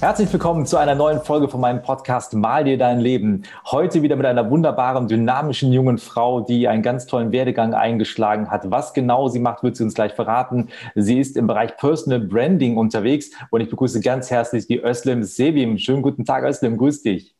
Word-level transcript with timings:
Herzlich 0.00 0.32
willkommen 0.32 0.64
zu 0.64 0.76
einer 0.76 0.94
neuen 0.94 1.20
Folge 1.20 1.48
von 1.48 1.60
meinem 1.60 1.82
Podcast 1.82 2.32
Mal 2.32 2.62
dir 2.62 2.78
dein 2.78 3.00
Leben. 3.00 3.42
Heute 3.66 4.00
wieder 4.00 4.14
mit 4.14 4.26
einer 4.26 4.48
wunderbaren, 4.48 5.08
dynamischen 5.08 5.72
jungen 5.72 5.98
Frau, 5.98 6.40
die 6.40 6.68
einen 6.68 6.84
ganz 6.84 7.06
tollen 7.06 7.32
Werdegang 7.32 7.74
eingeschlagen 7.74 8.48
hat. 8.48 8.70
Was 8.70 8.94
genau 8.94 9.26
sie 9.26 9.40
macht, 9.40 9.64
wird 9.64 9.76
sie 9.76 9.82
uns 9.82 9.94
gleich 9.94 10.12
verraten. 10.12 10.68
Sie 10.94 11.18
ist 11.18 11.36
im 11.36 11.48
Bereich 11.48 11.76
Personal 11.78 12.20
Branding 12.20 12.76
unterwegs 12.76 13.32
und 13.50 13.60
ich 13.60 13.70
begrüße 13.70 14.00
ganz 14.00 14.30
herzlich 14.30 14.68
die 14.68 14.80
Özlem 14.80 15.24
Sevim. 15.24 15.78
Schönen 15.78 16.02
guten 16.02 16.24
Tag, 16.24 16.44
Özlem. 16.44 16.76
Grüß 16.78 17.02
dich. 17.02 17.37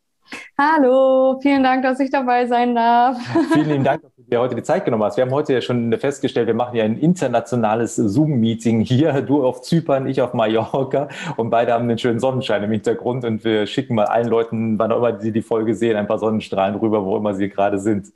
Hallo, 0.57 1.39
vielen 1.41 1.63
Dank, 1.63 1.83
dass 1.83 2.01
ich 2.01 2.11
dabei 2.11 2.47
sein 2.47 2.75
darf. 2.75 3.17
Vielen 3.53 3.69
lieben 3.69 3.85
Dank, 3.85 4.03
dass 4.03 4.15
du 4.17 4.23
dir 4.23 4.41
heute 4.41 4.55
die 4.55 4.63
Zeit 4.63 4.85
genommen 4.85 5.05
hast. 5.05 5.17
Wir 5.17 5.25
haben 5.25 5.33
heute 5.33 5.53
ja 5.53 5.61
schon 5.61 5.93
festgestellt, 5.99 6.47
wir 6.47 6.55
machen 6.55 6.77
ja 6.77 6.85
ein 6.85 6.99
internationales 6.99 7.97
Zoom-Meeting 7.97 8.81
hier. 8.81 9.23
Du 9.23 9.45
auf 9.45 9.63
Zypern, 9.63 10.07
ich 10.07 10.21
auf 10.21 10.35
Mallorca 10.35 11.09
und 11.37 11.51
beide 11.51 11.73
haben 11.73 11.85
einen 11.85 11.99
schönen 11.99 12.19
Sonnenschein 12.19 12.63
im 12.63 12.73
Hintergrund 12.73 13.25
und 13.25 13.45
wir 13.45 13.67
schicken 13.67 13.95
mal 13.95 14.07
allen 14.07 14.29
Leuten, 14.29 14.79
wann 14.79 14.93
auch 14.93 14.99
immer 14.99 15.21
sie 15.21 15.33
die 15.33 15.43
Folge 15.43 15.75
sehen, 15.75 15.97
ein 15.97 16.07
paar 16.07 16.19
Sonnenstrahlen 16.19 16.77
rüber, 16.77 17.05
wo 17.05 17.17
immer 17.17 17.35
sie 17.35 17.49
gerade 17.49 17.79
sind. 17.79 18.09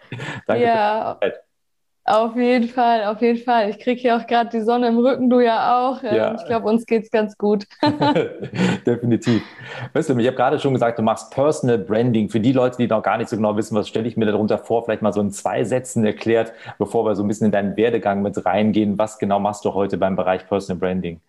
Danke 0.46 0.64
ja. 0.64 1.16
für 1.20 1.26
die 1.26 1.32
Zeit. 1.32 1.51
Auf 2.04 2.34
jeden 2.34 2.68
Fall, 2.68 3.04
auf 3.04 3.20
jeden 3.22 3.38
Fall. 3.38 3.70
Ich 3.70 3.78
kriege 3.78 4.00
hier 4.00 4.16
auch 4.16 4.26
gerade 4.26 4.50
die 4.50 4.60
Sonne 4.60 4.88
im 4.88 4.98
Rücken, 4.98 5.30
du 5.30 5.38
ja 5.38 5.78
auch. 5.78 6.02
Ja. 6.02 6.34
Ich 6.34 6.44
glaube, 6.46 6.68
uns 6.68 6.84
geht 6.84 7.04
es 7.04 7.10
ganz 7.12 7.38
gut. 7.38 7.64
Definitiv. 8.86 9.42
Weißt 9.92 10.10
du, 10.10 10.18
ich 10.18 10.26
habe 10.26 10.36
gerade 10.36 10.58
schon 10.58 10.72
gesagt, 10.74 10.98
du 10.98 11.02
machst 11.02 11.30
Personal 11.30 11.78
Branding. 11.78 12.28
Für 12.28 12.40
die 12.40 12.52
Leute, 12.52 12.78
die 12.78 12.88
noch 12.88 13.04
gar 13.04 13.18
nicht 13.18 13.30
so 13.30 13.36
genau 13.36 13.56
wissen, 13.56 13.76
was 13.76 13.88
stelle 13.88 14.08
ich 14.08 14.16
mir 14.16 14.26
darunter 14.26 14.58
vor, 14.58 14.84
vielleicht 14.84 15.02
mal 15.02 15.12
so 15.12 15.20
in 15.20 15.30
zwei 15.30 15.62
Sätzen 15.62 16.04
erklärt, 16.04 16.52
bevor 16.76 17.04
wir 17.04 17.14
so 17.14 17.22
ein 17.22 17.28
bisschen 17.28 17.46
in 17.46 17.52
deinen 17.52 17.76
Werdegang 17.76 18.20
mit 18.22 18.44
reingehen. 18.44 18.98
Was 18.98 19.18
genau 19.20 19.38
machst 19.38 19.64
du 19.64 19.72
heute 19.72 19.96
beim 19.96 20.16
Bereich 20.16 20.44
Personal 20.48 20.80
Branding? 20.80 21.20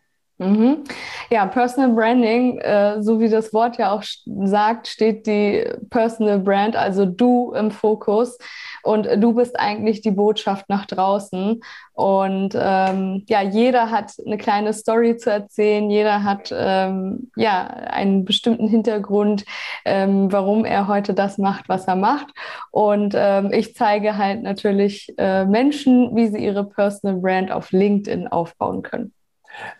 Mhm. 0.44 0.83
Ja, 1.30 1.45
Personal 1.45 1.94
Branding, 1.94 2.58
äh, 2.59 3.02
so 3.02 3.19
wie 3.19 3.30
das 3.30 3.53
Wort 3.53 3.77
ja 3.77 3.91
auch 3.91 4.03
sagt, 4.25 4.88
steht 4.88 5.25
die 5.25 5.66
Personal 5.89 6.39
Brand, 6.39 6.75
also 6.75 7.05
du 7.05 7.53
im 7.53 7.72
Fokus. 7.72 8.38
Und 8.83 9.08
du 9.17 9.33
bist 9.33 9.58
eigentlich 9.58 10.02
die 10.02 10.11
Botschaft 10.11 10.67
nach 10.67 10.86
draußen. 10.86 11.61
Und 11.94 12.58
ähm, 12.59 13.23
ja, 13.27 13.41
jeder 13.41 13.91
hat 13.91 14.11
eine 14.25 14.38
kleine 14.38 14.73
Story 14.73 15.16
zu 15.16 15.31
erzählen, 15.31 15.89
jeder 15.89 16.23
hat 16.23 16.53
ähm, 16.53 17.31
ja 17.38 17.66
einen 17.66 18.25
bestimmten 18.25 18.67
Hintergrund, 18.67 19.45
ähm, 19.86 20.31
warum 20.31 20.66
er 20.66 20.88
heute 20.88 21.14
das 21.14 21.38
macht, 21.38 21.69
was 21.69 21.88
er 21.88 21.95
macht. 21.95 22.27
Und 22.71 23.14
ähm, 23.16 23.52
ich 23.53 23.75
zeige 23.75 24.17
halt 24.17 24.44
natürlich 24.44 25.14
äh, 25.17 25.45
Menschen, 25.45 26.14
wie 26.16 26.27
sie 26.27 26.44
ihre 26.44 26.66
Personal 26.66 27.19
Brand 27.21 27.52
auf 27.52 27.71
LinkedIn 27.71 28.27
aufbauen 28.27 28.81
können. 28.81 29.14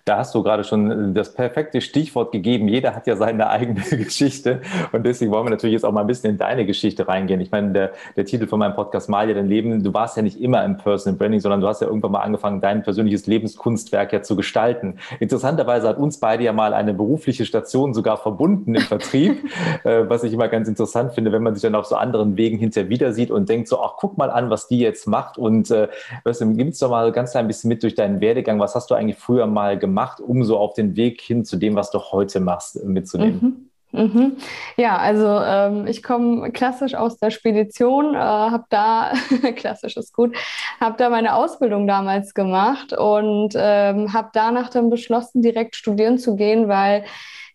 Da 0.06 0.18
hast 0.18 0.36
du 0.36 0.44
gerade 0.44 0.64
schon 0.64 1.14
das 1.14 1.34
perfekte 1.34 1.82
Stichwort 1.82 2.32
gegeben. 2.32 2.68
Jeder 2.68 2.96
hat 2.96 3.08
ja 3.08 3.16
seine 3.16 3.50
eigene 3.50 3.82
Geschichte. 3.82 4.62
Und 4.92 5.06
deswegen 5.06 5.32
wollen 5.32 5.46
wir 5.46 5.52
natürlich 5.52 5.74
jetzt 5.74 5.86
auch 5.86 5.92
mal 5.92 6.02
ein 6.02 6.08
bisschen 6.08 6.32
in 6.32 6.38
deine 6.38 6.66
Geschichte 6.66 7.08
reingehen. 7.08 7.42
Ich 7.42 7.52
meine, 7.52 7.72
der, 7.72 7.92
der 8.16 8.26
Titel 8.26 8.48
von 8.48 8.60
meinem 8.60 8.76
Podcast 8.76 9.10
Mal 9.10 9.30
ja 9.30 9.36
dein 9.36 9.48
Leben. 9.48 9.84
Du 9.84 9.94
warst 9.94 10.18
ja 10.18 10.24
nicht 10.24 10.40
immer 10.40 10.64
im 10.64 10.78
Personal 10.78 11.18
Branding, 11.18 11.40
sondern 11.40 11.62
du 11.62 11.68
hast 11.68 11.82
ja 11.82 11.88
irgendwann 11.88 12.12
mal 12.12 12.20
angefangen, 12.20 12.62
dein 12.62 12.84
persönliches 12.84 13.28
Lebenskunstwerk 13.28 14.14
ja 14.14 14.22
zu 14.22 14.36
gestalten. 14.36 14.98
Interessanterweise 15.20 15.88
hat 15.88 15.98
uns 15.98 16.20
beide 16.20 16.44
ja 16.44 16.54
mal 16.54 16.74
eine 16.74 16.94
berufliche 16.94 17.46
Station 17.46 17.94
sogar 17.94 18.18
verbunden 18.18 18.76
im 18.76 18.82
Vertrieb, 18.82 19.44
äh, 19.84 20.04
was 20.08 20.24
ich 20.24 20.34
immer 20.34 20.48
ganz 20.48 20.68
interessant 20.68 21.14
finde, 21.14 21.32
wenn 21.32 21.44
man 21.44 21.56
sich 21.56 21.62
dann 21.64 21.76
auf 21.76 21.86
so 21.86 21.96
anderen 21.96 22.38
Wegen 22.38 22.58
hinterher 22.58 22.90
wieder 22.90 23.14
sieht 23.14 23.32
und 23.32 23.50
denkt 23.50 23.68
so, 23.68 23.82
ach, 23.82 23.94
guck 23.98 24.18
mal 24.18 24.30
an, 24.30 24.50
was 24.50 24.68
die 24.68 24.80
jetzt 24.80 25.08
macht. 25.08 25.38
Und 25.38 25.72
äh, 25.72 25.88
gib 26.24 26.68
uns 26.68 26.80
doch 26.80 26.90
mal 26.90 27.12
ganz 27.12 27.32
klein 27.32 27.48
bisschen 27.48 27.70
mit 27.70 27.84
durch 27.84 27.96
deinen 27.96 28.22
Werdegang. 28.22 28.60
Was 28.60 28.76
hast 28.76 28.92
du 28.92 28.96
eigentlich 28.96 29.18
früher 29.18 29.48
mal 29.48 29.63
mal 29.64 29.80
gemacht, 29.80 30.20
um 30.20 30.44
so 30.44 30.58
auf 30.58 30.74
den 30.74 30.96
Weg 30.96 31.22
hin 31.22 31.46
zu 31.46 31.58
dem, 31.58 31.76
was 31.76 31.90
du 31.92 32.00
heute 32.00 32.40
machst, 32.40 32.84
mitzunehmen? 32.84 33.40
Mhm. 33.42 33.70
Mhm. 33.94 34.38
Ja, 34.76 34.98
also 34.98 35.28
ähm, 35.28 35.86
ich 35.86 36.02
komme 36.02 36.52
klassisch 36.52 36.96
aus 36.96 37.18
der 37.18 37.30
Spedition, 37.30 38.16
äh, 38.16 38.18
habe 38.18 38.66
da, 38.70 39.14
klassisch 39.56 39.98
ist 39.98 40.14
gut, 40.14 40.36
habe 40.82 40.96
da 40.98 41.10
meine 41.10 41.36
Ausbildung 41.36 41.86
damals 41.86 42.34
gemacht 42.34 42.94
und 42.94 43.54
ähm, 43.56 44.12
habe 44.12 44.30
danach 44.34 44.70
dann 44.70 44.90
beschlossen, 44.90 45.44
direkt 45.44 45.76
studieren 45.76 46.18
zu 46.18 46.36
gehen, 46.36 46.68
weil 46.68 47.06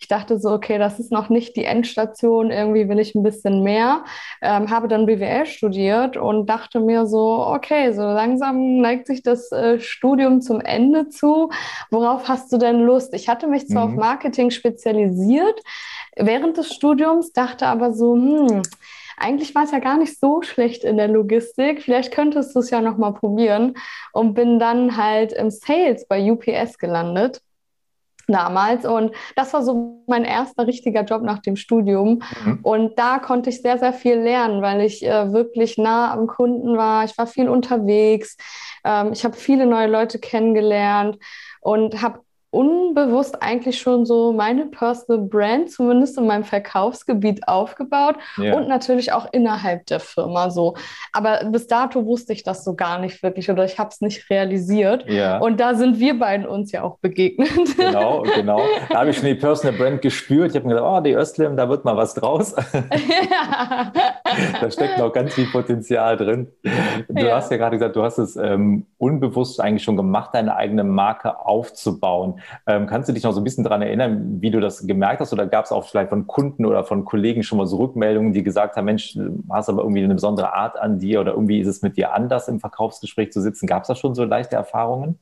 ich 0.00 0.06
dachte 0.06 0.38
so, 0.38 0.50
okay, 0.50 0.78
das 0.78 1.00
ist 1.00 1.10
noch 1.10 1.28
nicht 1.28 1.56
die 1.56 1.64
Endstation, 1.64 2.52
irgendwie 2.52 2.88
will 2.88 3.00
ich 3.00 3.16
ein 3.16 3.24
bisschen 3.24 3.64
mehr. 3.64 4.04
Ähm, 4.40 4.70
habe 4.70 4.86
dann 4.86 5.06
BWL 5.06 5.44
studiert 5.46 6.16
und 6.16 6.46
dachte 6.46 6.78
mir 6.78 7.06
so, 7.06 7.44
okay, 7.44 7.92
so 7.92 8.02
langsam 8.02 8.76
neigt 8.78 9.08
sich 9.08 9.24
das 9.24 9.50
äh, 9.50 9.80
Studium 9.80 10.40
zum 10.40 10.60
Ende 10.60 11.08
zu. 11.08 11.50
Worauf 11.90 12.28
hast 12.28 12.52
du 12.52 12.58
denn 12.58 12.80
Lust? 12.80 13.12
Ich 13.12 13.28
hatte 13.28 13.48
mich 13.48 13.66
zwar 13.66 13.88
mhm. 13.88 13.94
auf 13.94 13.98
Marketing 13.98 14.50
spezialisiert 14.50 15.60
während 16.18 16.56
des 16.56 16.72
Studiums, 16.74 17.32
dachte 17.32 17.66
aber 17.66 17.92
so, 17.92 18.14
hm, 18.14 18.62
eigentlich 19.16 19.54
war 19.54 19.64
es 19.64 19.72
ja 19.72 19.78
gar 19.78 19.98
nicht 19.98 20.18
so 20.18 20.42
schlecht 20.42 20.84
in 20.84 20.96
der 20.96 21.08
Logistik. 21.08 21.82
Vielleicht 21.82 22.12
könntest 22.12 22.54
du 22.54 22.60
es 22.60 22.70
ja 22.70 22.80
noch 22.80 22.96
mal 22.96 23.12
probieren 23.12 23.74
und 24.12 24.34
bin 24.34 24.58
dann 24.58 24.96
halt 24.96 25.32
im 25.32 25.50
Sales 25.50 26.06
bei 26.06 26.30
UPS 26.30 26.78
gelandet 26.78 27.40
damals. 28.28 28.84
Und 28.84 29.12
das 29.34 29.52
war 29.52 29.62
so 29.62 30.02
mein 30.06 30.24
erster 30.24 30.66
richtiger 30.66 31.02
Job 31.02 31.22
nach 31.22 31.40
dem 31.40 31.56
Studium. 31.56 32.22
Mhm. 32.44 32.58
Und 32.62 32.98
da 32.98 33.18
konnte 33.18 33.50
ich 33.50 33.62
sehr, 33.62 33.78
sehr 33.78 33.92
viel 33.92 34.16
lernen, 34.16 34.62
weil 34.62 34.82
ich 34.82 35.04
äh, 35.04 35.32
wirklich 35.32 35.78
nah 35.78 36.12
am 36.12 36.26
Kunden 36.26 36.76
war. 36.76 37.04
Ich 37.04 37.16
war 37.18 37.26
viel 37.26 37.48
unterwegs. 37.48 38.36
Ähm, 38.84 39.12
ich 39.12 39.24
habe 39.24 39.36
viele 39.36 39.66
neue 39.66 39.88
Leute 39.88 40.18
kennengelernt 40.18 41.18
und 41.60 42.02
habe 42.02 42.20
unbewusst 42.50 43.42
eigentlich 43.42 43.78
schon 43.78 44.06
so 44.06 44.32
meine 44.32 44.66
Personal 44.66 45.22
Brand, 45.24 45.70
zumindest 45.70 46.16
in 46.16 46.26
meinem 46.26 46.44
Verkaufsgebiet 46.44 47.46
aufgebaut 47.46 48.16
ja. 48.38 48.56
und 48.56 48.68
natürlich 48.68 49.12
auch 49.12 49.26
innerhalb 49.32 49.84
der 49.86 50.00
Firma 50.00 50.50
so. 50.50 50.74
Aber 51.12 51.44
bis 51.44 51.66
dato 51.66 52.06
wusste 52.06 52.32
ich 52.32 52.42
das 52.44 52.64
so 52.64 52.74
gar 52.74 52.98
nicht 53.00 53.22
wirklich 53.22 53.50
oder 53.50 53.64
ich 53.64 53.78
habe 53.78 53.90
es 53.90 54.00
nicht 54.00 54.30
realisiert. 54.30 55.04
Ja. 55.08 55.38
Und 55.38 55.60
da 55.60 55.74
sind 55.74 55.98
wir 55.98 56.18
beiden 56.18 56.46
uns 56.46 56.72
ja 56.72 56.82
auch 56.82 56.98
begegnet. 56.98 57.48
Genau, 57.78 58.22
genau. 58.22 58.60
Da 58.90 59.00
habe 59.00 59.10
ich 59.10 59.16
schon 59.16 59.26
die 59.26 59.34
Personal 59.34 59.76
Brand 59.76 60.02
gespürt. 60.02 60.50
Ich 60.50 60.56
habe 60.56 60.66
mir 60.66 60.74
gedacht, 60.74 60.98
oh, 60.98 61.00
die 61.00 61.12
Östlem, 61.12 61.56
da 61.56 61.68
wird 61.68 61.84
mal 61.84 61.96
was 61.96 62.14
draus. 62.14 62.54
Ja. 62.72 63.92
da 64.60 64.70
steckt 64.70 64.98
noch 64.98 65.12
ganz 65.12 65.34
viel 65.34 65.46
Potenzial 65.46 66.16
drin. 66.16 66.48
Du 67.08 67.32
hast 67.32 67.50
ja 67.50 67.56
gerade 67.56 67.76
gesagt, 67.76 67.96
du 67.96 68.02
hast 68.02 68.18
es 68.18 68.36
ähm, 68.36 68.86
unbewusst 68.98 69.60
eigentlich 69.60 69.84
schon 69.84 69.96
gemacht, 69.96 70.30
deine 70.34 70.56
eigene 70.56 70.84
Marke 70.84 71.40
aufzubauen. 71.46 72.37
Ähm, 72.66 72.86
kannst 72.86 73.08
du 73.08 73.12
dich 73.12 73.22
noch 73.22 73.32
so 73.32 73.40
ein 73.40 73.44
bisschen 73.44 73.64
daran 73.64 73.82
erinnern, 73.82 74.40
wie 74.40 74.50
du 74.50 74.60
das 74.60 74.86
gemerkt 74.86 75.20
hast? 75.20 75.32
Oder 75.32 75.46
gab 75.46 75.64
es 75.64 75.72
auch 75.72 75.84
vielleicht 75.84 76.10
von 76.10 76.26
Kunden 76.26 76.66
oder 76.66 76.84
von 76.84 77.04
Kollegen 77.04 77.42
schon 77.42 77.58
mal 77.58 77.66
so 77.66 77.76
Rückmeldungen, 77.76 78.32
die 78.32 78.42
gesagt 78.42 78.76
haben, 78.76 78.84
Mensch, 78.84 79.18
hast 79.50 79.68
aber 79.68 79.82
irgendwie 79.82 80.04
eine 80.04 80.14
besondere 80.14 80.54
Art 80.54 80.78
an 80.78 80.98
dir 80.98 81.20
oder 81.20 81.32
irgendwie 81.32 81.60
ist 81.60 81.68
es 81.68 81.82
mit 81.82 81.96
dir 81.96 82.14
anders 82.14 82.48
im 82.48 82.60
Verkaufsgespräch 82.60 83.32
zu 83.32 83.40
sitzen? 83.40 83.66
Gab 83.66 83.82
es 83.82 83.88
da 83.88 83.94
schon 83.94 84.14
so 84.14 84.24
leichte 84.24 84.56
Erfahrungen? 84.56 85.18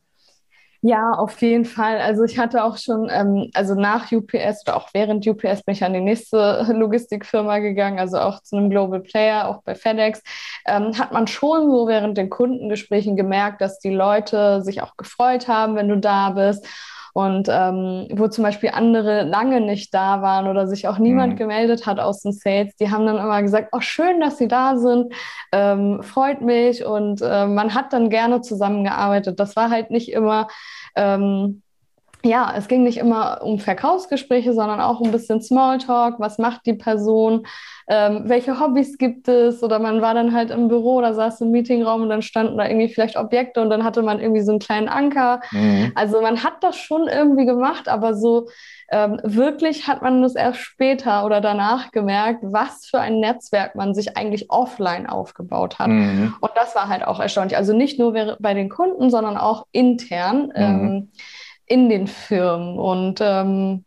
Ja, 0.82 1.12
auf 1.14 1.40
jeden 1.42 1.64
Fall. 1.64 1.98
Also 1.98 2.22
ich 2.22 2.38
hatte 2.38 2.62
auch 2.62 2.76
schon, 2.76 3.08
ähm, 3.10 3.50
also 3.54 3.74
nach 3.74 4.12
UPS 4.12 4.62
oder 4.66 4.76
auch 4.76 4.90
während 4.92 5.26
UPS 5.26 5.64
bin 5.64 5.74
ich 5.74 5.82
an 5.82 5.94
die 5.94 6.00
nächste 6.00 6.64
Logistikfirma 6.72 7.58
gegangen, 7.58 7.98
also 7.98 8.18
auch 8.18 8.40
zu 8.42 8.56
einem 8.56 8.70
Global 8.70 9.00
Player, 9.00 9.48
auch 9.48 9.62
bei 9.62 9.74
FedEx. 9.74 10.22
Ähm, 10.66 10.96
hat 10.98 11.12
man 11.12 11.26
schon 11.26 11.70
so 11.70 11.88
während 11.88 12.16
den 12.18 12.30
Kundengesprächen 12.30 13.16
gemerkt, 13.16 13.60
dass 13.62 13.78
die 13.80 13.90
Leute 13.90 14.62
sich 14.62 14.82
auch 14.82 14.96
gefreut 14.96 15.48
haben, 15.48 15.74
wenn 15.76 15.88
du 15.88 15.98
da 15.98 16.30
bist 16.30 16.66
und 17.16 17.48
ähm, 17.50 18.08
wo 18.12 18.28
zum 18.28 18.44
Beispiel 18.44 18.72
andere 18.74 19.22
lange 19.22 19.62
nicht 19.62 19.94
da 19.94 20.20
waren 20.20 20.48
oder 20.48 20.66
sich 20.66 20.86
auch 20.86 20.98
niemand 20.98 21.32
mhm. 21.32 21.36
gemeldet 21.38 21.86
hat 21.86 21.98
aus 21.98 22.20
den 22.20 22.34
Sales, 22.34 22.76
die 22.76 22.90
haben 22.90 23.06
dann 23.06 23.16
immer 23.16 23.40
gesagt, 23.40 23.70
oh 23.72 23.80
schön, 23.80 24.20
dass 24.20 24.36
Sie 24.36 24.48
da 24.48 24.76
sind, 24.76 25.14
ähm, 25.50 26.02
freut 26.02 26.42
mich 26.42 26.84
und 26.84 27.22
äh, 27.22 27.46
man 27.46 27.72
hat 27.72 27.94
dann 27.94 28.10
gerne 28.10 28.42
zusammengearbeitet. 28.42 29.40
Das 29.40 29.56
war 29.56 29.70
halt 29.70 29.90
nicht 29.90 30.12
immer 30.12 30.48
ähm, 30.94 31.62
ja, 32.26 32.52
es 32.56 32.68
ging 32.68 32.82
nicht 32.82 32.98
immer 32.98 33.40
um 33.42 33.58
Verkaufsgespräche, 33.58 34.52
sondern 34.52 34.80
auch 34.80 35.00
um 35.00 35.08
ein 35.08 35.12
bisschen 35.12 35.40
Smalltalk. 35.40 36.18
Was 36.18 36.38
macht 36.38 36.66
die 36.66 36.74
Person? 36.74 37.46
Ähm, 37.88 38.22
welche 38.24 38.58
Hobbys 38.58 38.98
gibt 38.98 39.28
es? 39.28 39.62
Oder 39.62 39.78
man 39.78 40.02
war 40.02 40.12
dann 40.14 40.34
halt 40.34 40.50
im 40.50 40.68
Büro 40.68 40.96
oder 40.96 41.14
saß 41.14 41.40
im 41.42 41.52
Meetingraum 41.52 42.02
und 42.02 42.08
dann 42.08 42.22
standen 42.22 42.58
da 42.58 42.66
irgendwie 42.66 42.88
vielleicht 42.88 43.16
Objekte 43.16 43.60
und 43.60 43.70
dann 43.70 43.84
hatte 43.84 44.02
man 44.02 44.20
irgendwie 44.20 44.42
so 44.42 44.50
einen 44.50 44.58
kleinen 44.58 44.88
Anker. 44.88 45.40
Mhm. 45.52 45.92
Also 45.94 46.20
man 46.20 46.42
hat 46.42 46.62
das 46.62 46.76
schon 46.76 47.06
irgendwie 47.06 47.46
gemacht, 47.46 47.88
aber 47.88 48.14
so 48.14 48.48
ähm, 48.90 49.20
wirklich 49.22 49.86
hat 49.86 50.02
man 50.02 50.22
das 50.22 50.34
erst 50.34 50.60
später 50.60 51.24
oder 51.24 51.40
danach 51.40 51.92
gemerkt, 51.92 52.40
was 52.42 52.86
für 52.86 53.00
ein 53.00 53.20
Netzwerk 53.20 53.74
man 53.74 53.94
sich 53.94 54.16
eigentlich 54.16 54.50
offline 54.50 55.06
aufgebaut 55.06 55.78
hat. 55.78 55.88
Mhm. 55.88 56.34
Und 56.40 56.50
das 56.56 56.74
war 56.74 56.88
halt 56.88 57.04
auch 57.04 57.20
erstaunlich. 57.20 57.56
Also 57.56 57.72
nicht 57.72 57.98
nur 57.98 58.36
bei 58.40 58.54
den 58.54 58.68
Kunden, 58.68 59.10
sondern 59.10 59.36
auch 59.36 59.66
intern. 59.70 60.46
Mhm. 60.46 60.52
Ähm, 60.54 61.10
in 61.66 61.88
den 61.88 62.06
Firmen. 62.06 62.78
Und 62.78 63.18
ähm, 63.20 63.84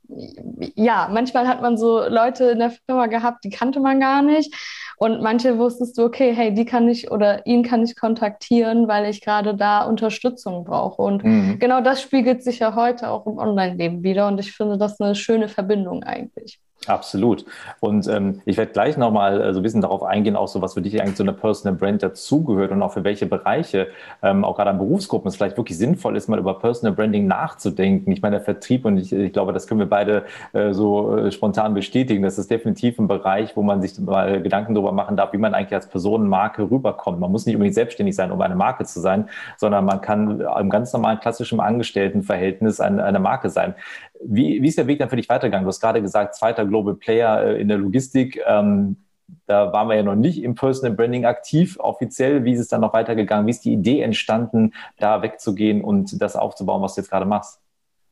ja, 0.76 1.10
manchmal 1.12 1.48
hat 1.48 1.62
man 1.62 1.78
so 1.78 2.02
Leute 2.08 2.46
in 2.46 2.60
der 2.60 2.72
Firma 2.72 3.08
gehabt, 3.08 3.44
die 3.44 3.50
kannte 3.50 3.80
man 3.80 4.00
gar 4.00 4.22
nicht. 4.22 4.54
Und 4.98 5.22
manche 5.22 5.58
wusstest 5.58 5.98
du, 5.98 6.04
okay, 6.04 6.34
hey, 6.34 6.54
die 6.54 6.66
kann 6.66 6.90
ich 6.90 7.10
oder 7.10 7.46
ihn 7.46 7.64
kann 7.64 7.84
ich 7.84 7.96
kontaktieren, 7.96 8.90
weil 8.90 9.10
ich 9.10 9.22
gerade 9.22 9.56
da 9.56 9.84
Unterstützung 9.84 10.66
brauche. 10.66 11.02
Und 11.02 11.24
mhm. 11.24 11.58
genau 11.58 11.80
das 11.80 12.02
spiegelt 12.02 12.44
sich 12.44 12.60
ja 12.60 12.76
heute 12.76 13.10
auch 13.10 13.26
im 13.26 13.38
Online-Leben 13.38 14.04
wieder. 14.04 14.28
Und 14.28 14.40
ich 14.40 14.52
finde 14.52 14.78
das 14.78 15.00
eine 15.00 15.16
schöne 15.16 15.48
Verbindung 15.48 16.04
eigentlich. 16.04 16.60
Absolut. 16.88 17.46
Und 17.81 18.08
ähm, 18.08 18.42
ich 18.46 18.56
werde 18.56 18.72
gleich 18.72 18.96
nochmal 18.96 19.42
äh, 19.42 19.54
so 19.54 19.60
ein 19.60 19.64
bisschen 19.64 19.81
darauf 19.81 20.02
eingehen, 20.02 20.38
auch 20.38 20.48
so 20.48 20.62
was 20.62 20.76
für 20.76 20.81
dich 20.81 21.02
eigentlich 21.02 21.18
so 21.18 21.24
eine 21.24 21.34
Personal 21.34 21.78
Brand 21.78 22.02
dazugehört 22.02 22.72
und 22.72 22.81
auch 22.81 22.94
für 22.94 23.04
welche 23.04 23.26
Bereiche, 23.26 23.88
ähm, 24.24 24.46
auch 24.46 24.56
gerade 24.56 24.70
an 24.70 24.78
Berufsgruppen, 24.78 25.28
es 25.28 25.36
vielleicht 25.36 25.58
wirklich 25.58 25.78
sinnvoll 25.78 26.16
ist, 26.16 26.30
mal 26.30 26.40
über 26.40 26.58
Personal 26.58 26.96
Branding 26.96 27.28
nachzudenken. 27.28 28.14
Ich 28.14 28.22
meine, 28.22 28.38
der 28.38 28.46
Vertrieb 28.46 28.86
und 28.86 28.98
ich, 28.98 29.12
ich 29.12 29.34
glaube, 29.34 29.52
das 29.52 29.68
können 29.68 29.81
wir 29.81 29.90
beide 29.90 30.24
äh, 30.54 30.72
so 30.72 31.18
äh, 31.18 31.31
spontan 31.34 31.74
bestätigen. 31.74 32.24
Das 32.24 32.40
ist 32.40 32.50
definitiv 32.50 32.98
ein 32.98 33.10
Bereich, 33.10 33.58
wo 33.58 33.62
man 33.62 33.82
sich 33.82 34.00
mal 34.00 34.42
Gedanken 34.42 34.74
darüber 34.74 34.94
machen 34.94 35.18
darf, 35.18 35.34
wie 35.34 35.38
man 35.38 35.54
eigentlich 35.54 35.75
als 35.75 35.90
Personenmarke 35.90 36.72
rüberkommt. 36.72 37.20
Man 37.20 37.30
muss 37.30 37.46
nicht 37.46 37.56
unbedingt 37.56 37.75
selbstständig 37.75 38.16
sein, 38.16 38.32
um 38.32 38.40
eine 38.40 38.56
Marke 38.56 38.86
zu 38.86 39.02
sein, 39.02 39.28
sondern 39.58 39.84
man 39.84 40.00
kann 40.00 40.40
im 40.40 40.70
ganz 40.70 40.94
normalen 40.94 41.20
klassischen 41.20 41.60
Angestelltenverhältnis 41.60 42.80
eine, 42.80 43.04
eine 43.04 43.20
Marke 43.20 43.50
sein. 43.50 43.75
Wie, 44.21 44.62
wie 44.62 44.68
ist 44.68 44.77
der 44.77 44.88
Weg 44.88 45.00
dann 45.00 45.10
für 45.10 45.16
dich 45.16 45.30
weitergegangen? 45.30 45.63
Du 45.63 45.69
hast 45.69 45.80
gerade 45.80 46.01
gesagt, 46.01 46.36
zweiter 46.36 46.66
Global 46.66 46.95
Player 46.95 47.42
äh, 47.44 47.62
in 47.62 47.68
der 47.68 47.77
Logistik. 47.77 48.39
Ähm, 48.45 48.98
da 49.45 49.71
waren 49.71 49.88
wir 49.88 49.95
ja 49.95 50.04
noch 50.04 50.16
nicht 50.16 50.44
im 50.44 50.56
Personal 50.56 50.95
Branding 50.95 51.25
aktiv 51.25 51.77
offiziell. 51.80 52.44
Wie 52.44 52.54
ist 52.54 52.60
es 52.60 52.68
dann 52.68 52.81
noch 52.81 52.94
weitergegangen? 52.94 53.45
Wie 53.45 53.51
ist 53.51 53.63
die 53.66 53.74
Idee 53.74 54.01
entstanden, 54.01 54.74
da 54.98 55.21
wegzugehen 55.21 55.83
und 55.83 56.21
das 56.21 56.36
aufzubauen, 56.36 56.81
was 56.81 56.95
du 56.95 57.01
jetzt 57.01 57.10
gerade 57.10 57.25
machst? 57.25 57.60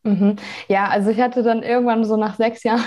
Mhm. 0.07 0.37
Ja, 0.69 0.87
also 0.87 1.09
ich 1.09 1.19
hatte 1.19 1.43
dann 1.43 1.63
irgendwann 1.63 2.05
so 2.05 2.15
nach 2.15 2.35
sechs 2.35 2.63
Jahren 2.63 2.81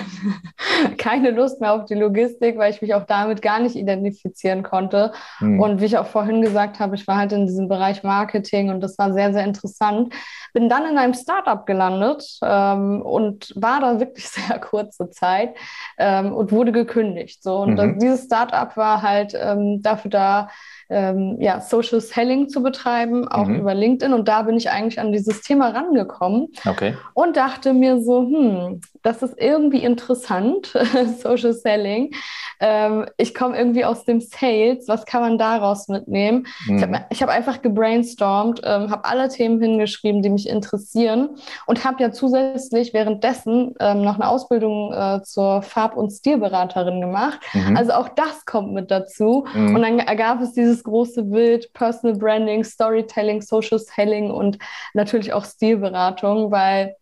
keine 0.98 1.30
Lust 1.30 1.60
mehr 1.60 1.74
auf 1.74 1.84
die 1.84 1.94
Logistik, 1.94 2.56
weil 2.56 2.72
ich 2.72 2.80
mich 2.80 2.94
auch 2.94 3.04
damit 3.04 3.42
gar 3.42 3.60
nicht 3.60 3.76
identifizieren 3.76 4.62
konnte. 4.62 5.12
Mhm. 5.40 5.60
Und 5.60 5.80
wie 5.80 5.84
ich 5.84 5.98
auch 5.98 6.06
vorhin 6.06 6.40
gesagt 6.40 6.80
habe, 6.80 6.94
ich 6.94 7.06
war 7.06 7.18
halt 7.18 7.32
in 7.32 7.46
diesem 7.46 7.68
Bereich 7.68 8.02
Marketing 8.02 8.70
und 8.70 8.80
das 8.80 8.96
war 8.96 9.12
sehr, 9.12 9.32
sehr 9.34 9.44
interessant. 9.44 10.14
Bin 10.54 10.68
dann 10.68 10.86
in 10.86 10.96
einem 10.96 11.14
Startup 11.14 11.66
gelandet 11.66 12.38
ähm, 12.42 13.02
und 13.02 13.52
war 13.54 13.80
da 13.80 14.00
wirklich 14.00 14.28
sehr 14.28 14.58
kurze 14.58 15.10
Zeit 15.10 15.54
ähm, 15.98 16.32
und 16.32 16.52
wurde 16.52 16.72
gekündigt. 16.72 17.42
So. 17.42 17.58
Und 17.58 17.74
mhm. 17.74 17.98
dieses 17.98 18.24
Startup 18.24 18.74
war 18.76 19.02
halt 19.02 19.36
ähm, 19.38 19.82
dafür 19.82 20.10
da, 20.10 20.48
ähm, 20.90 21.36
ja, 21.40 21.60
Social 21.60 22.00
Selling 22.00 22.48
zu 22.48 22.62
betreiben, 22.62 23.28
auch 23.28 23.46
mhm. 23.46 23.60
über 23.60 23.74
LinkedIn. 23.74 24.12
Und 24.12 24.28
da 24.28 24.42
bin 24.42 24.56
ich 24.56 24.70
eigentlich 24.70 25.00
an 25.00 25.12
dieses 25.12 25.42
Thema 25.42 25.68
rangekommen 25.68 26.48
okay. 26.68 26.94
und 27.14 27.36
dachte 27.36 27.72
mir 27.72 28.00
so, 28.02 28.20
hm, 28.22 28.80
das 29.02 29.22
ist 29.22 29.34
irgendwie 29.38 29.82
interessant, 29.82 30.76
Social 31.22 31.52
Selling. 31.52 32.12
Ähm, 32.62 33.06
ich 33.16 33.34
komme 33.34 33.56
irgendwie 33.56 33.86
aus 33.86 34.04
dem 34.04 34.20
Sales, 34.20 34.86
was 34.86 35.06
kann 35.06 35.22
man 35.22 35.38
daraus 35.38 35.88
mitnehmen? 35.88 36.46
Mhm. 36.66 36.76
Ich 36.76 36.82
habe 36.82 36.98
hab 37.20 37.28
einfach 37.30 37.62
gebrainstormt, 37.62 38.60
ähm, 38.64 38.90
habe 38.90 39.06
alle 39.06 39.28
Themen 39.28 39.60
hingeschrieben, 39.62 40.20
die 40.20 40.28
mich 40.28 40.48
interessieren 40.48 41.30
und 41.66 41.84
habe 41.84 42.02
ja 42.02 42.12
zusätzlich 42.12 42.92
währenddessen 42.92 43.74
ähm, 43.80 44.02
noch 44.02 44.16
eine 44.16 44.28
Ausbildung 44.28 44.92
äh, 44.92 45.22
zur 45.22 45.62
Farb- 45.62 45.96
und 45.96 46.10
Stilberaterin 46.10 47.00
gemacht. 47.00 47.40
Mhm. 47.54 47.76
Also 47.76 47.92
auch 47.92 48.10
das 48.10 48.44
kommt 48.44 48.72
mit 48.72 48.90
dazu. 48.90 49.46
Mhm. 49.54 49.74
Und 49.74 49.82
dann 49.82 49.98
ergab 49.98 50.42
es 50.42 50.52
dieses 50.52 50.79
große 50.84 51.24
Bild 51.24 51.72
Personal 51.72 52.16
Branding, 52.16 52.64
Storytelling, 52.64 53.42
Social 53.42 53.78
Selling 53.78 54.30
und 54.30 54.58
natürlich 54.94 55.32
auch 55.32 55.44
Stilberatung, 55.44 56.50
weil 56.50 56.96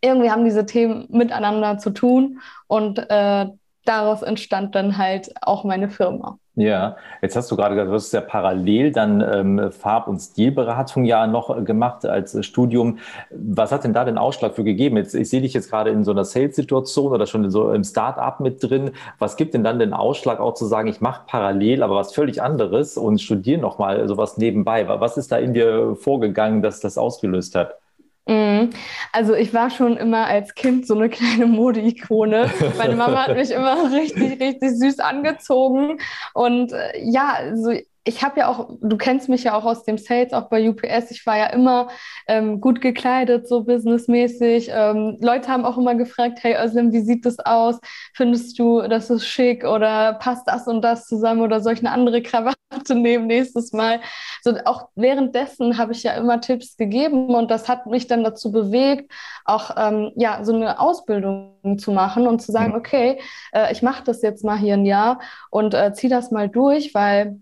irgendwie 0.00 0.30
haben 0.30 0.44
diese 0.44 0.66
Themen 0.66 1.06
miteinander 1.08 1.78
zu 1.78 1.90
tun 1.90 2.40
und 2.66 2.98
äh, 2.98 3.46
daraus 3.84 4.22
entstand 4.22 4.74
dann 4.74 4.98
halt 4.98 5.32
auch 5.42 5.64
meine 5.64 5.88
Firma. 5.88 6.38
Ja, 6.56 6.96
jetzt 7.20 7.34
hast 7.34 7.50
du 7.50 7.56
gerade 7.56 7.74
gesagt, 7.74 7.90
du 7.90 7.94
hast 7.94 8.12
ja 8.12 8.20
parallel 8.20 8.92
dann 8.92 9.20
ähm, 9.20 9.72
Farb- 9.72 10.06
und 10.06 10.20
Stilberatung 10.20 11.04
ja 11.04 11.26
noch 11.26 11.64
gemacht 11.64 12.06
als 12.06 12.46
Studium. 12.46 12.98
Was 13.30 13.72
hat 13.72 13.82
denn 13.82 13.92
da 13.92 14.04
den 14.04 14.18
Ausschlag 14.18 14.54
für 14.54 14.62
gegeben? 14.62 14.96
Jetzt, 14.96 15.14
ich 15.16 15.28
sehe 15.28 15.40
dich 15.40 15.52
jetzt 15.52 15.68
gerade 15.68 15.90
in 15.90 16.04
so 16.04 16.12
einer 16.12 16.24
Sales-Situation 16.24 17.10
oder 17.10 17.26
schon 17.26 17.42
in 17.42 17.50
so 17.50 17.72
im 17.72 17.82
Start-up 17.82 18.38
mit 18.38 18.62
drin. 18.62 18.92
Was 19.18 19.36
gibt 19.36 19.54
denn 19.54 19.64
dann 19.64 19.80
den 19.80 19.92
Ausschlag 19.92 20.38
auch 20.38 20.54
zu 20.54 20.66
sagen, 20.66 20.86
ich 20.86 21.00
mache 21.00 21.22
parallel, 21.26 21.82
aber 21.82 21.96
was 21.96 22.14
völlig 22.14 22.40
anderes 22.40 22.96
und 22.96 23.20
studiere 23.20 23.60
nochmal 23.60 24.06
sowas 24.06 24.36
nebenbei? 24.38 24.86
Was 24.88 25.16
ist 25.16 25.32
da 25.32 25.38
in 25.38 25.54
dir 25.54 25.96
vorgegangen, 25.96 26.62
dass 26.62 26.78
das 26.78 26.98
ausgelöst 26.98 27.56
hat? 27.56 27.83
Mhm. 28.26 28.70
Also 29.12 29.34
ich 29.34 29.52
war 29.52 29.68
schon 29.70 29.96
immer 29.98 30.26
als 30.26 30.54
Kind 30.54 30.86
so 30.86 30.94
eine 30.94 31.10
kleine 31.10 31.46
Mode-Ikone. 31.46 32.50
Meine 32.78 32.96
Mama 32.96 33.24
hat 33.26 33.36
mich 33.36 33.50
immer 33.50 33.90
richtig, 33.92 34.40
richtig 34.40 34.70
süß 34.78 34.98
angezogen. 35.00 35.98
Und 36.32 36.72
äh, 36.72 36.98
ja, 37.02 37.54
so 37.54 37.72
ich 38.06 38.22
habe 38.22 38.40
ja 38.40 38.48
auch, 38.48 38.68
du 38.82 38.96
kennst 38.98 39.30
mich 39.30 39.44
ja 39.44 39.54
auch 39.54 39.64
aus 39.64 39.84
dem 39.84 39.96
Sales, 39.96 40.34
auch 40.34 40.50
bei 40.50 40.68
UPS. 40.68 41.10
Ich 41.10 41.24
war 41.24 41.38
ja 41.38 41.46
immer 41.46 41.88
ähm, 42.28 42.60
gut 42.60 42.82
gekleidet, 42.82 43.48
so 43.48 43.64
businessmäßig. 43.64 44.70
Ähm, 44.70 45.16
Leute 45.22 45.48
haben 45.48 45.64
auch 45.64 45.78
immer 45.78 45.94
gefragt, 45.94 46.40
hey 46.42 46.54
Özlem, 46.62 46.92
wie 46.92 47.00
sieht 47.00 47.24
das 47.24 47.38
aus? 47.38 47.80
Findest 48.12 48.58
du, 48.58 48.82
das 48.82 49.08
ist 49.08 49.26
schick 49.26 49.64
oder 49.64 50.14
passt 50.14 50.46
das 50.46 50.66
und 50.66 50.82
das 50.82 51.06
zusammen 51.06 51.40
oder 51.40 51.60
soll 51.60 51.72
ich 51.72 51.78
eine 51.78 51.92
andere 51.92 52.20
Krawatte 52.20 52.54
nehmen 52.94 53.26
nächstes 53.26 53.72
Mal? 53.72 54.00
So, 54.42 54.54
auch 54.66 54.88
währenddessen 54.96 55.78
habe 55.78 55.92
ich 55.92 56.02
ja 56.02 56.12
immer 56.12 56.42
Tipps 56.42 56.76
gegeben 56.76 57.34
und 57.34 57.50
das 57.50 57.68
hat 57.68 57.86
mich 57.86 58.06
dann 58.06 58.22
dazu 58.22 58.52
bewegt, 58.52 59.10
auch 59.46 59.70
ähm, 59.78 60.12
ja, 60.16 60.44
so 60.44 60.52
eine 60.54 60.78
Ausbildung 60.78 61.78
zu 61.78 61.90
machen 61.90 62.26
und 62.26 62.42
zu 62.42 62.52
sagen, 62.52 62.72
mhm. 62.72 62.78
okay, 62.78 63.20
äh, 63.52 63.72
ich 63.72 63.82
mache 63.82 64.04
das 64.04 64.20
jetzt 64.20 64.44
mal 64.44 64.58
hier 64.58 64.74
ein 64.74 64.84
Jahr 64.84 65.20
und 65.50 65.72
äh, 65.72 65.94
ziehe 65.94 66.10
das 66.10 66.30
mal 66.30 66.50
durch, 66.50 66.94
weil 66.94 67.40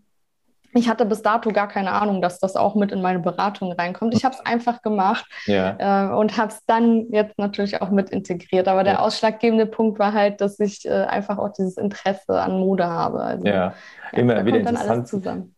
ich 0.75 0.89
hatte 0.89 1.05
bis 1.05 1.23
dato 1.23 1.51
gar 1.53 1.69
keine 1.69 1.93
Ahnung, 1.93 2.23
dass 2.23 2.39
das 2.39 2.57
auch 2.57 2.75
mit 2.75 2.93
in 2.93 3.03
meine 3.03 3.19
Beratung 3.19 3.73
reinkommt. 3.73 4.15
Ich 4.15 4.25
habe 4.25 4.35
es 4.35 4.45
einfach 4.45 4.83
gemacht 4.83 5.25
ja. 5.47 6.11
äh, 6.11 6.15
und 6.15 6.37
habe 6.37 6.53
es 6.53 6.65
dann 6.67 7.07
jetzt 7.11 7.39
natürlich 7.39 7.83
auch 7.83 7.91
mit 7.91 8.11
integriert. 8.11 8.69
Aber 8.69 8.85
der 8.85 8.95
ja. 8.95 8.99
ausschlaggebende 9.01 9.67
Punkt 9.67 9.99
war 9.99 10.13
halt, 10.13 10.41
dass 10.41 10.59
ich 10.61 10.87
äh, 10.87 10.91
einfach 10.91 11.39
auch 11.39 11.53
dieses 11.53 11.77
Interesse 11.77 12.41
an 12.41 12.59
Mode 12.59 12.87
habe. 12.87 13.21
Also, 13.21 13.45
ja 13.47 13.75
immer 14.13 14.45
wieder 14.45 14.59
interessant. 14.59 15.11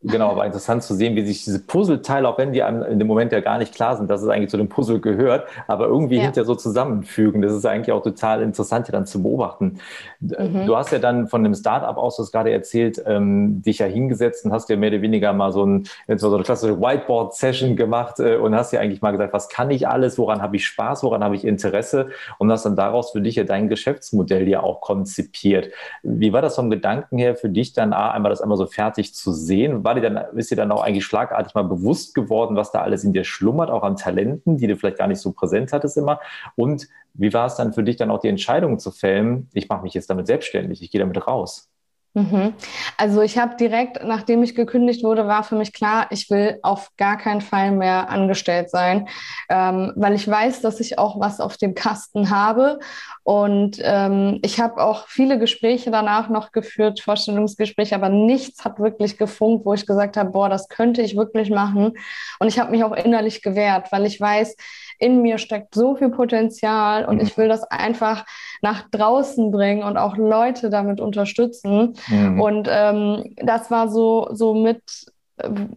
Genau, 0.03 0.31
aber 0.31 0.47
interessant 0.47 0.83
zu 0.83 0.95
sehen, 0.95 1.17
wie 1.17 1.27
sich 1.27 1.45
diese 1.45 1.65
Puzzleteile, 1.65 2.29
auch 2.29 2.39
wenn 2.39 2.53
die 2.53 2.63
einem 2.63 2.83
in 2.83 2.99
dem 2.99 3.09
Moment 3.09 3.33
ja 3.33 3.41
gar 3.41 3.59
nicht 3.59 3.75
klar 3.75 3.97
sind, 3.97 4.11
dass 4.11 4.23
es 4.23 4.29
eigentlich 4.29 4.51
zu 4.51 4.57
dem 4.57 4.69
Puzzle 4.69 5.01
gehört, 5.01 5.49
aber 5.67 5.87
irgendwie 5.87 6.17
ja. 6.17 6.23
hinterher 6.23 6.45
so 6.45 6.55
zusammenfügen. 6.55 7.43
Das 7.43 7.53
ist 7.53 7.67
eigentlich 7.67 7.93
auch 7.93 8.03
total 8.03 8.43
interessant, 8.43 8.87
hier 8.87 8.93
dann 8.93 9.07
zu 9.07 9.23
beobachten. 9.23 9.79
Mhm. 10.21 10.67
Du 10.67 10.77
hast 10.77 10.93
ja 10.93 10.99
dann 10.99 11.27
von 11.29 11.43
dem 11.43 11.55
Startup 11.55 11.97
aus, 11.97 12.19
hast 12.19 12.33
gerade 12.33 12.53
erzählt, 12.53 13.03
ähm, 13.07 13.63
dich 13.63 13.79
ja 13.79 13.87
hingesetzt 13.87 14.45
und 14.45 14.53
hast 14.53 14.69
ja 14.71 14.77
mehr 14.77 14.91
oder 14.91 15.03
weniger 15.05 15.33
mal 15.33 15.53
so, 15.53 15.65
ein, 15.65 15.87
so 16.17 16.35
eine 16.35 16.43
klassische 16.43 16.81
Whiteboard-Session 16.81 17.77
gemacht 17.77 18.19
äh, 18.19 18.37
und 18.37 18.55
hast 18.55 18.73
ja 18.73 18.81
eigentlich 18.81 19.03
mal 19.03 19.13
gesagt, 19.13 19.33
was 19.33 19.49
kann 19.49 19.71
ich 19.71 19.87
alles, 19.87 20.19
woran 20.19 20.43
habe 20.43 20.57
ich 20.57 20.67
Spaß, 20.67 21.03
woran 21.03 21.23
habe 21.23 21.37
ich 21.37 21.45
Interesse 21.45 22.09
und 22.39 22.51
hast 22.51 22.65
dann 22.65 22.75
daraus 22.75 23.13
für 23.13 23.21
dich 23.21 23.37
ja 23.37 23.45
dein 23.45 23.69
Geschäftsmodell 23.69 24.49
ja 24.49 24.63
auch 24.63 24.81
konzipiert. 24.81 25.73
Wie 26.03 26.33
war 26.33 26.43
das 26.43 26.57
vom 26.57 26.71
Gedanken 26.71 27.19
her 27.19 27.37
für 27.37 27.49
dich 27.49 27.73
dann 27.75 27.93
A, 27.93 28.11
einmal 28.11 28.31
das 28.31 28.41
einmal 28.41 28.59
so 28.59 28.67
fertig 28.67 29.15
zu 29.15 29.33
sehen? 29.33 29.85
War 29.85 29.95
dir 29.95 30.01
dann, 30.01 30.37
ist 30.37 30.51
dir 30.51 30.57
dann 30.57 30.73
auch 30.73 30.83
eigentlich 30.83 31.05
schlagartig 31.05 31.55
mal 31.55 31.65
bewusst 31.65 32.15
geworden, 32.15 32.57
was 32.57 32.73
da 32.73 32.81
alles 32.81 33.05
in 33.05 33.13
dir 33.13 33.25
schlummert, 33.25 33.71
auch 33.71 33.83
an 33.83 33.97
Talenten, 33.97 34.57
die 34.57 34.67
du 34.67 34.77
vielleicht 34.77 34.99
gar 34.99 35.07
nicht 35.07 35.21
so 35.21 35.33
präsent 35.33 35.73
hattest 35.73 35.97
immer? 35.97 36.21
Und 36.57 36.89
wie 37.15 37.33
war 37.33 37.47
es 37.47 37.55
dann 37.55 37.73
für 37.73 37.85
dich 37.85 37.97
dann 37.97 38.11
auch 38.11 38.19
die 38.19 38.29
Entscheidung 38.29 38.79
zu 38.79 38.91
fällen, 38.91 39.49
ich 39.53 39.69
mache 39.69 39.83
mich 39.83 39.95
jetzt 39.95 40.11
damit 40.11 40.27
selbstständig, 40.27 40.83
ich 40.83 40.91
gehe 40.91 41.01
damit 41.01 41.27
raus? 41.27 41.71
Mhm. 42.17 42.55
Also 42.97 43.23
ich 43.23 43.39
habe 43.39 43.57
direkt, 43.57 44.05
nachdem 44.05 44.45
ich 44.45 44.55
gekündigt 44.55 45.03
wurde, 45.03 45.27
war 45.27 45.43
für 45.43 45.57
mich 45.57 45.73
klar, 45.73 46.07
ich 46.11 46.31
will 46.31 46.61
auf 46.63 46.91
gar 46.97 47.19
keinen 47.19 47.41
Fall 47.41 47.73
mehr 47.73 48.09
angestellt 48.09 48.71
sein, 48.71 49.09
ähm, 49.51 49.93
weil 49.97 50.15
ich 50.15 50.29
weiß, 50.29 50.61
dass 50.61 50.79
ich 50.79 50.97
auch 50.97 51.19
was 51.19 51.41
auf 51.41 51.57
dem 51.57 51.75
Kasten 51.75 52.31
habe. 52.31 52.79
Und 53.25 53.79
ähm, 53.83 54.39
ich 54.43 54.61
habe 54.61 54.81
auch 54.81 55.09
viele 55.09 55.41
Gespräche 55.41 55.91
danach 55.91 56.29
noch 56.29 56.53
geführt, 56.53 57.01
Vorstellungsgespräche, 57.01 57.97
aber 57.97 58.11
nichts 58.11 58.65
hat 58.65 58.79
wirklich 58.79 59.19
gefunkt, 59.19 59.67
wo 59.67 59.75
ich 59.75 59.85
gesagt 59.85 60.17
habe, 60.17 60.31
boah, 60.31 60.49
das 60.49 60.69
könnte 60.69 61.03
ich 61.03 61.17
wirklich 61.17 61.51
machen. 61.51 61.95
Und 62.39 62.47
ich 62.47 62.61
habe 62.61 62.71
mich 62.71 62.85
auch 62.85 62.93
innerlich 62.93 63.43
gewehrt, 63.43 63.91
weil 63.91 64.07
ich 64.07 64.21
weiß, 64.21 64.55
in 64.99 65.23
mir 65.23 65.39
steckt 65.39 65.75
so 65.75 65.97
viel 65.97 66.11
Potenzial 66.11 67.05
und 67.05 67.17
mhm. 67.17 67.23
ich 67.23 67.37
will 67.37 67.49
das 67.49 67.65
einfach 67.65 68.25
nach 68.63 68.89
draußen 68.91 69.51
bringen 69.51 69.83
und 69.83 69.97
auch 69.97 70.17
Leute 70.17 70.71
damit 70.71 71.01
unterstützen. 71.01 71.95
Mhm. 72.09 72.41
Und 72.41 72.69
ähm, 72.71 73.35
das 73.37 73.71
war 73.71 73.89
so, 73.89 74.29
so 74.33 74.55
mit, 74.55 74.83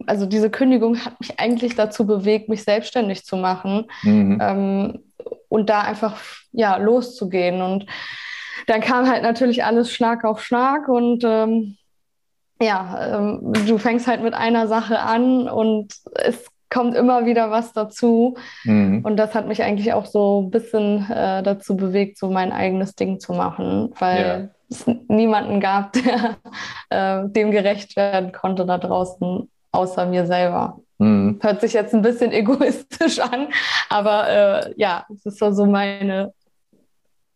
also 0.06 0.26
diese 0.26 0.50
Kündigung 0.50 1.04
hat 1.04 1.20
mich 1.20 1.38
eigentlich 1.38 1.74
dazu 1.74 2.06
bewegt, 2.06 2.48
mich 2.48 2.64
selbstständig 2.64 3.24
zu 3.24 3.36
machen. 3.36 3.86
Mhm. 4.02 4.38
Ähm, 4.40 4.98
und 5.48 5.70
da 5.70 5.80
einfach 5.80 6.20
ja 6.52 6.76
loszugehen. 6.76 7.62
Und 7.62 7.86
dann 8.66 8.80
kam 8.80 9.08
halt 9.08 9.22
natürlich 9.22 9.64
alles 9.64 9.92
Schlag 9.92 10.24
auf 10.24 10.42
Schlag 10.42 10.88
und 10.88 11.24
ähm, 11.24 11.76
ja, 12.60 13.18
ähm, 13.18 13.52
du 13.66 13.78
fängst 13.78 14.06
halt 14.06 14.22
mit 14.22 14.34
einer 14.34 14.66
Sache 14.66 14.98
an 14.98 15.48
und 15.48 15.94
es 16.14 16.46
kommt 16.70 16.94
immer 16.94 17.26
wieder 17.26 17.50
was 17.50 17.72
dazu. 17.72 18.36
Mhm. 18.64 19.00
Und 19.04 19.16
das 19.16 19.34
hat 19.34 19.46
mich 19.46 19.62
eigentlich 19.62 19.92
auch 19.92 20.06
so 20.06 20.42
ein 20.42 20.50
bisschen 20.50 21.10
äh, 21.10 21.42
dazu 21.42 21.76
bewegt, 21.76 22.18
so 22.18 22.28
mein 22.28 22.52
eigenes 22.52 22.94
Ding 22.94 23.20
zu 23.20 23.32
machen, 23.32 23.92
weil 23.98 24.20
ja. 24.20 24.48
es 24.70 24.86
niemanden 25.08 25.60
gab, 25.60 25.92
der 26.90 27.24
äh, 27.24 27.28
dem 27.28 27.50
gerecht 27.50 27.96
werden 27.96 28.32
konnte 28.32 28.66
da 28.66 28.78
draußen, 28.78 29.50
außer 29.72 30.06
mir 30.06 30.26
selber. 30.26 30.80
Mhm. 30.98 31.38
Hört 31.40 31.60
sich 31.60 31.72
jetzt 31.72 31.94
ein 31.94 32.02
bisschen 32.02 32.32
egoistisch 32.32 33.20
an, 33.20 33.48
aber 33.88 34.28
äh, 34.28 34.74
ja, 34.76 35.06
es 35.14 35.24
ist 35.24 35.38
so, 35.38 35.52
so 35.52 35.64
meine 35.64 36.32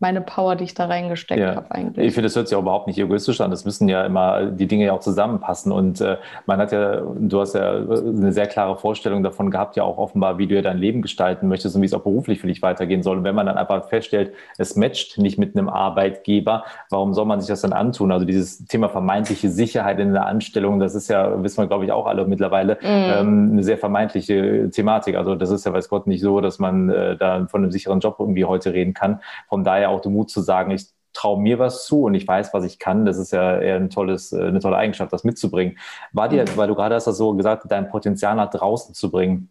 meine 0.03 0.21
Power, 0.21 0.57
die 0.57 0.65
ich 0.65 0.75
da 0.75 0.87
reingesteckt 0.87 1.41
ja. 1.41 1.55
habe 1.55 1.71
eigentlich. 1.71 2.09
Ich 2.09 2.15
finde, 2.15 2.27
das 2.27 2.37
hört 2.37 2.49
sich 2.49 2.57
auch 2.57 2.63
überhaupt 2.63 2.89
nicht 2.89 2.99
egoistisch 2.99 3.41
an. 3.41 3.51
Das 3.51 3.65
müssen 3.65 3.89
ja 3.89 4.05
immer 4.05 4.47
die 4.47 4.67
Dinge 4.67 4.85
ja 4.85 4.93
auch 4.93 5.01
zusammenpassen. 5.01 5.71
Und 5.71 6.01
äh, 6.01 6.17
man 6.45 6.59
hat 6.59 6.73
ja, 6.73 7.01
du 7.01 7.41
hast 7.41 7.55
ja 7.55 7.77
eine 7.77 8.33
sehr 8.33 8.47
klare 8.47 8.77
Vorstellung 8.77 9.23
davon 9.23 9.51
gehabt, 9.51 9.77
ja 9.77 9.85
auch 9.85 9.99
offenbar, 9.99 10.39
wie 10.39 10.49
du 10.49 10.57
ja 10.57 10.63
dein 10.63 10.79
Leben 10.79 11.03
gestalten 11.03 11.47
möchtest 11.47 11.77
und 11.77 11.83
wie 11.83 11.87
es 11.87 11.95
auch 11.95 12.03
beruflich 12.03 12.41
für 12.41 12.49
dich 12.49 12.61
weitergehen 12.63 13.05
soll. 13.05 13.19
Und 13.19 13.25
wenn 13.25 13.37
man 13.37 13.47
dann 13.47 13.57
einfach 13.57 13.89
feststellt, 13.89 14.33
es 14.59 14.75
matcht 14.75 15.19
nicht 15.19 15.39
mit 15.39 15.57
einem 15.57 15.69
Arbeitgeber, 15.69 16.65
warum 16.91 17.15
soll 17.15 17.25
man 17.25 17.41
sich 17.41 17.49
das 17.49 17.61
dann 17.61 17.73
antun? 17.73 18.11
Also 18.11 18.27
dieses 18.27 18.67
Thema 18.67 18.89
vermeintliche 18.89 19.51
Sicherheit 19.51 20.01
in 20.01 20.13
der 20.13 20.27
Anstellung, 20.27 20.81
das 20.81 20.97
ist 20.97 21.09
ja, 21.09 21.41
wissen 21.45 21.63
wir, 21.63 21.69
glaube 21.69 21.85
ich, 21.85 21.93
auch 21.93 22.07
alle 22.07 22.27
mittlerweile, 22.27 22.75
mm. 22.75 22.87
ähm, 22.87 23.49
eine 23.53 23.63
sehr 23.63 23.79
vermeintliche 23.79 24.69
Thematik. 24.71 25.17
Also 25.17 25.37
das 25.37 25.51
ist 25.51 25.65
ja, 25.65 25.73
weiß 25.73 25.89
Gott, 25.89 26.09
nicht 26.09 26.23
so, 26.23 26.41
dass 26.41 26.59
man 26.59 26.91
äh, 26.91 27.17
da 27.17 27.47
von 27.47 27.63
einem 27.63 27.71
sicheren 27.71 28.01
Job 28.01 28.17
irgendwie 28.19 28.45
heute 28.45 28.73
reden 28.73 28.95
kann. 28.95 29.21
Von 29.49 29.63
daher 29.63 29.92
auch 29.93 30.01
den 30.01 30.13
Mut 30.13 30.31
zu 30.31 30.41
sagen, 30.41 30.71
ich 30.71 30.87
traue 31.13 31.41
mir 31.41 31.59
was 31.59 31.87
zu 31.87 32.05
und 32.05 32.15
ich 32.15 32.27
weiß, 32.27 32.55
was 32.55 32.65
ich 32.65 32.79
kann. 32.79 33.05
Das 33.05 33.19
ist 33.19 33.33
ja 33.33 33.59
eher 33.59 33.77
ein 33.77 33.91
tolles, 33.91 34.33
äh, 34.33 34.43
eine 34.43 34.61
tolle 34.61 34.77
Eigenschaft, 34.77 35.13
das 35.13 35.25
mitzubringen. 35.25 35.79
War 36.13 36.29
dir, 36.29 36.45
weil 36.57 36.69
du 36.69 36.75
gerade 36.75 36.95
hast 36.95 37.07
das 37.07 37.17
so 37.19 37.35
gesagt, 37.35 37.65
dein 37.69 37.89
Potenzial 37.91 38.37
nach 38.37 38.51
draußen 38.51 38.95
zu 38.95 39.11
bringen. 39.11 39.51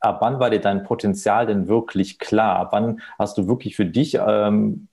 Ab 0.00 0.18
wann 0.20 0.40
war 0.40 0.50
dir 0.50 0.60
dein 0.60 0.82
Potenzial 0.84 1.46
denn 1.46 1.68
wirklich 1.68 2.18
klar? 2.18 2.56
Ab 2.56 2.68
wann 2.72 3.00
hast 3.18 3.38
du 3.38 3.46
wirklich 3.46 3.76
für 3.76 3.86
dich 3.86 4.14
ähm, 4.14 4.88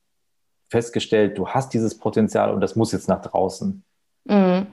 festgestellt, 0.70 1.38
du 1.38 1.48
hast 1.50 1.74
dieses 1.74 1.98
Potenzial 1.98 2.54
und 2.54 2.62
das 2.62 2.76
muss 2.76 2.92
jetzt 2.92 3.08
nach 3.08 3.22
draußen? 3.22 3.84
Mhm. 4.28 4.68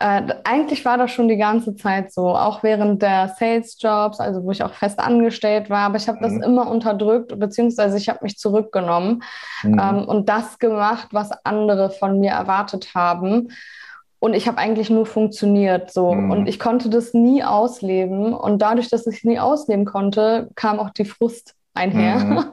Äh, 0.00 0.22
eigentlich 0.44 0.84
war 0.84 0.98
das 0.98 1.10
schon 1.10 1.28
die 1.28 1.36
ganze 1.36 1.76
Zeit 1.76 2.12
so, 2.12 2.28
auch 2.36 2.62
während 2.62 3.02
der 3.02 3.34
Sales-Jobs, 3.38 4.20
also 4.20 4.44
wo 4.44 4.50
ich 4.50 4.62
auch 4.62 4.74
fest 4.74 4.98
angestellt 4.98 5.70
war, 5.70 5.86
aber 5.86 5.96
ich 5.96 6.08
habe 6.08 6.18
das 6.20 6.32
mhm. 6.32 6.42
immer 6.42 6.70
unterdrückt, 6.70 7.38
beziehungsweise 7.38 7.96
ich 7.96 8.08
habe 8.08 8.20
mich 8.22 8.38
zurückgenommen 8.38 9.22
mhm. 9.62 9.80
ähm, 9.80 10.04
und 10.04 10.28
das 10.28 10.58
gemacht, 10.58 11.08
was 11.12 11.30
andere 11.44 11.90
von 11.90 12.18
mir 12.20 12.32
erwartet 12.32 12.94
haben. 12.94 13.48
Und 14.20 14.34
ich 14.34 14.48
habe 14.48 14.58
eigentlich 14.58 14.90
nur 14.90 15.06
funktioniert 15.06 15.92
so. 15.92 16.12
Mhm. 16.12 16.30
Und 16.30 16.46
ich 16.48 16.58
konnte 16.58 16.90
das 16.90 17.14
nie 17.14 17.44
ausleben. 17.44 18.34
Und 18.34 18.60
dadurch, 18.60 18.88
dass 18.88 19.06
ich 19.06 19.18
es 19.18 19.24
nie 19.24 19.38
ausleben 19.38 19.84
konnte, 19.84 20.48
kam 20.56 20.80
auch 20.80 20.90
die 20.90 21.04
Frust 21.04 21.54
einher. 21.78 22.18
Mhm. 22.18 22.34
mhm. 22.34 22.44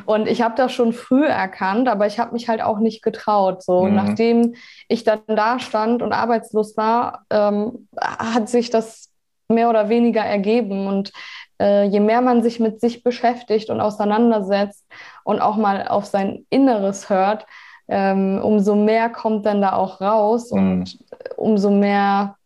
Und 0.06 0.28
ich 0.28 0.42
habe 0.42 0.54
das 0.56 0.72
schon 0.72 0.92
früh 0.92 1.26
erkannt, 1.26 1.88
aber 1.88 2.06
ich 2.06 2.18
habe 2.18 2.32
mich 2.32 2.48
halt 2.48 2.62
auch 2.62 2.78
nicht 2.78 3.02
getraut. 3.02 3.62
So, 3.62 3.84
mhm. 3.84 3.94
nachdem 3.94 4.54
ich 4.88 5.04
dann 5.04 5.20
da 5.26 5.58
stand 5.58 6.02
und 6.02 6.12
arbeitslos 6.12 6.76
war, 6.76 7.24
ähm, 7.30 7.88
hat 8.00 8.48
sich 8.48 8.70
das 8.70 9.10
mehr 9.48 9.68
oder 9.68 9.88
weniger 9.88 10.22
ergeben. 10.22 10.86
Und 10.86 11.12
äh, 11.60 11.84
je 11.84 12.00
mehr 12.00 12.20
man 12.20 12.42
sich 12.42 12.60
mit 12.60 12.80
sich 12.80 13.02
beschäftigt 13.02 13.70
und 13.70 13.80
auseinandersetzt 13.80 14.86
und 15.24 15.40
auch 15.40 15.56
mal 15.56 15.88
auf 15.88 16.04
sein 16.04 16.46
Inneres 16.50 17.10
hört, 17.10 17.46
ähm, 17.88 18.40
umso 18.42 18.74
mehr 18.76 19.08
kommt 19.08 19.46
dann 19.46 19.62
da 19.62 19.72
auch 19.72 20.00
raus 20.00 20.52
mhm. 20.52 20.58
und 20.58 20.98
umso 21.36 21.70
mehr 21.70 22.36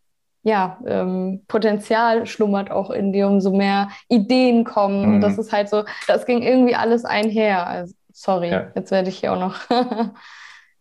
ja, 0.42 0.78
ähm, 0.86 1.44
Potenzial 1.46 2.26
schlummert 2.26 2.70
auch 2.70 2.90
in 2.90 3.12
dir, 3.12 3.28
umso 3.28 3.52
mehr 3.52 3.88
Ideen 4.08 4.64
kommen. 4.64 5.06
Mhm. 5.06 5.14
Und 5.14 5.20
das 5.20 5.38
ist 5.38 5.52
halt 5.52 5.68
so, 5.68 5.84
das 6.06 6.26
ging 6.26 6.42
irgendwie 6.42 6.74
alles 6.74 7.04
einher. 7.04 7.66
Also, 7.66 7.94
sorry, 8.12 8.50
ja. 8.50 8.66
jetzt 8.74 8.90
werde 8.90 9.08
ich 9.08 9.18
hier 9.18 9.32
auch 9.32 9.38
noch 9.38 9.70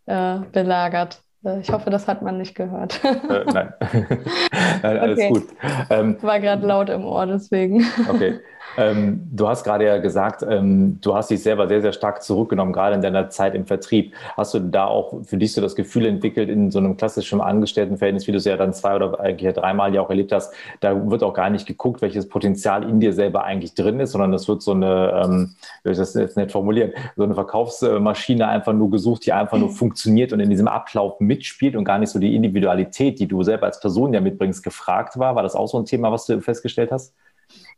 äh, 0.07 0.39
belagert. 0.51 1.21
Äh, 1.43 1.59
ich 1.59 1.71
hoffe, 1.71 1.89
das 1.89 2.07
hat 2.07 2.21
man 2.21 2.37
nicht 2.37 2.55
gehört. 2.55 3.03
äh, 3.03 3.43
nein. 3.51 3.73
nein, 4.83 4.97
alles 4.97 5.19
okay. 5.19 5.29
gut. 5.29 5.47
Ähm, 5.89 6.17
War 6.21 6.39
gerade 6.39 6.65
laut 6.65 6.89
im 6.89 7.05
Ohr, 7.05 7.25
deswegen. 7.25 7.85
okay. 8.09 8.39
Ähm, 8.77 9.27
du 9.31 9.47
hast 9.47 9.63
gerade 9.63 9.85
ja 9.85 9.97
gesagt, 9.97 10.45
ähm, 10.47 10.99
du 11.01 11.13
hast 11.13 11.29
dich 11.29 11.43
selber 11.43 11.67
sehr, 11.67 11.81
sehr 11.81 11.91
stark 11.91 12.23
zurückgenommen, 12.23 12.71
gerade 12.71 12.95
in 12.95 13.01
deiner 13.01 13.29
Zeit 13.29 13.53
im 13.53 13.65
Vertrieb. 13.65 14.13
Hast 14.37 14.53
du 14.53 14.59
da 14.59 14.85
auch 14.85 15.23
für 15.23 15.37
dich 15.37 15.53
so 15.53 15.61
das 15.61 15.75
Gefühl 15.75 16.05
entwickelt, 16.05 16.49
in 16.49 16.71
so 16.71 16.79
einem 16.79 16.95
klassischen 16.95 17.41
Angestelltenverhältnis, 17.41 18.27
wie 18.27 18.31
du 18.31 18.37
es 18.37 18.45
ja 18.45 18.55
dann 18.57 18.73
zwei 18.73 18.95
oder 18.95 19.19
eigentlich 19.19 19.41
ja 19.41 19.51
dreimal 19.51 19.93
ja 19.93 20.01
auch 20.01 20.09
erlebt 20.09 20.31
hast, 20.31 20.53
da 20.79 21.09
wird 21.09 21.23
auch 21.23 21.33
gar 21.33 21.49
nicht 21.49 21.65
geguckt, 21.65 22.01
welches 22.01 22.29
Potenzial 22.29 22.87
in 22.87 22.99
dir 22.99 23.13
selber 23.13 23.43
eigentlich 23.43 23.73
drin 23.73 23.99
ist, 23.99 24.11
sondern 24.11 24.33
es 24.33 24.47
wird 24.47 24.61
so 24.61 24.71
eine, 24.71 25.21
ähm, 25.23 25.55
wie 25.83 25.91
ich 25.91 25.97
das 25.97 26.13
jetzt 26.13 26.37
nicht 26.37 26.51
formulieren, 26.51 26.91
so 27.17 27.23
eine 27.23 27.33
Verkaufsmaschine 27.33 28.47
einfach 28.47 28.73
nur 28.73 28.89
gesucht, 28.89 29.25
die 29.25 29.33
einfach 29.33 29.57
nur 29.57 29.69
funktioniert 29.81 30.31
und 30.31 30.39
in 30.39 30.49
diesem 30.49 30.67
Ablauf 30.67 31.19
mitspielt 31.31 31.75
und 31.75 31.85
gar 31.85 31.97
nicht 31.97 32.09
so 32.09 32.19
die 32.19 32.35
Individualität, 32.35 33.19
die 33.19 33.27
du 33.27 33.41
selber 33.43 33.67
als 33.67 33.79
Person 33.79 34.13
ja 34.13 34.19
mitbringst, 34.19 34.63
gefragt 34.63 35.17
war. 35.17 35.35
War 35.35 35.43
das 35.43 35.55
auch 35.55 35.67
so 35.67 35.77
ein 35.79 35.85
Thema, 35.85 36.11
was 36.11 36.25
du 36.25 36.41
festgestellt 36.41 36.91
hast? 36.91 37.13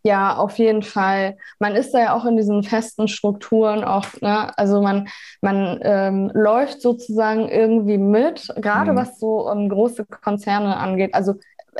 Ja, 0.03 0.35
auf 0.35 0.57
jeden 0.57 0.83
Fall. 0.83 1.37
Man 1.59 1.75
ist 1.75 1.93
da 1.93 1.99
ja 1.99 2.13
auch 2.13 2.25
in 2.25 2.35
diesen 2.35 2.63
festen 2.63 3.07
Strukturen 3.07 3.83
auch, 3.83 4.05
ne? 4.21 4.55
also 4.57 4.81
man, 4.81 5.07
man 5.41 5.79
ähm, 5.81 6.31
läuft 6.33 6.81
sozusagen 6.81 7.47
irgendwie 7.47 7.97
mit, 7.97 8.47
gerade 8.57 8.91
mhm. 8.91 8.97
was 8.97 9.19
so 9.19 9.49
um, 9.49 9.69
große 9.69 10.05
Konzerne 10.05 10.75
angeht. 10.75 11.13
Also 11.13 11.35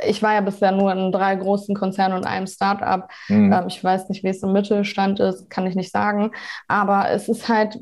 ich 0.06 0.22
war 0.22 0.34
ja 0.34 0.40
bisher 0.40 0.72
nur 0.72 0.90
in 0.92 1.12
drei 1.12 1.36
großen 1.36 1.74
Konzernen 1.74 2.16
und 2.16 2.26
einem 2.26 2.46
Startup. 2.46 3.08
Mhm. 3.28 3.52
Ähm, 3.52 3.64
ich 3.68 3.82
weiß 3.82 4.08
nicht, 4.08 4.24
wie 4.24 4.28
es 4.28 4.42
im 4.42 4.52
Mittelstand 4.52 5.20
ist, 5.20 5.50
kann 5.50 5.66
ich 5.66 5.74
nicht 5.74 5.92
sagen. 5.92 6.30
Aber 6.66 7.10
es 7.10 7.28
ist 7.28 7.48
halt 7.48 7.78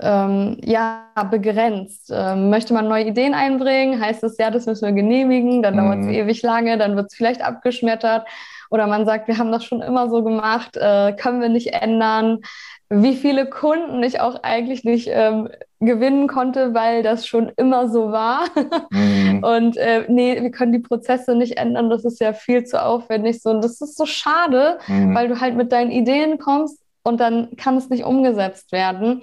ähm, 0.00 0.58
ja, 0.62 1.06
begrenzt. 1.30 2.10
Ähm, 2.14 2.50
möchte 2.50 2.74
man 2.74 2.88
neue 2.88 3.06
Ideen 3.06 3.34
einbringen, 3.34 4.00
heißt 4.00 4.24
es, 4.24 4.36
ja, 4.38 4.50
das 4.50 4.66
müssen 4.66 4.86
wir 4.86 4.92
genehmigen, 4.92 5.62
dann 5.62 5.74
mhm. 5.74 5.78
dauert 5.78 5.98
es 6.00 6.06
ewig 6.08 6.42
lange, 6.42 6.78
dann 6.78 6.96
wird 6.96 7.06
es 7.10 7.14
vielleicht 7.14 7.42
abgeschmettert. 7.42 8.26
Oder 8.70 8.86
man 8.86 9.06
sagt, 9.06 9.28
wir 9.28 9.38
haben 9.38 9.52
das 9.52 9.64
schon 9.64 9.80
immer 9.80 10.10
so 10.10 10.22
gemacht, 10.22 10.76
äh, 10.76 11.12
können 11.12 11.40
wir 11.40 11.48
nicht 11.48 11.72
ändern. 11.72 12.40
Wie 12.88 13.14
viele 13.14 13.46
Kunden 13.48 14.02
ich 14.02 14.20
auch 14.20 14.42
eigentlich 14.42 14.84
nicht 14.84 15.08
ähm, 15.10 15.48
gewinnen 15.80 16.26
konnte, 16.26 16.74
weil 16.74 17.02
das 17.02 17.26
schon 17.26 17.50
immer 17.56 17.88
so 17.88 18.10
war. 18.12 18.46
Mhm. 18.90 19.42
Und 19.44 19.76
äh, 19.76 20.04
nee, 20.08 20.42
wir 20.42 20.50
können 20.50 20.72
die 20.72 20.80
Prozesse 20.80 21.34
nicht 21.34 21.58
ändern, 21.58 21.90
das 21.90 22.04
ist 22.04 22.20
ja 22.20 22.32
viel 22.32 22.64
zu 22.64 22.82
aufwendig. 22.82 23.40
So. 23.40 23.50
Und 23.50 23.64
das 23.64 23.80
ist 23.80 23.96
so 23.96 24.06
schade, 24.06 24.78
mhm. 24.88 25.14
weil 25.14 25.28
du 25.28 25.40
halt 25.40 25.56
mit 25.56 25.72
deinen 25.72 25.90
Ideen 25.90 26.38
kommst 26.38 26.80
und 27.06 27.18
dann 27.20 27.54
kann 27.56 27.76
es 27.76 27.88
nicht 27.88 28.04
umgesetzt 28.04 28.72
werden. 28.72 29.22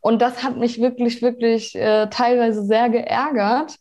Und 0.00 0.20
das 0.20 0.42
hat 0.42 0.56
mich 0.56 0.80
wirklich, 0.80 1.22
wirklich 1.22 1.76
äh, 1.76 2.08
teilweise 2.08 2.64
sehr 2.64 2.90
geärgert. 2.90 3.76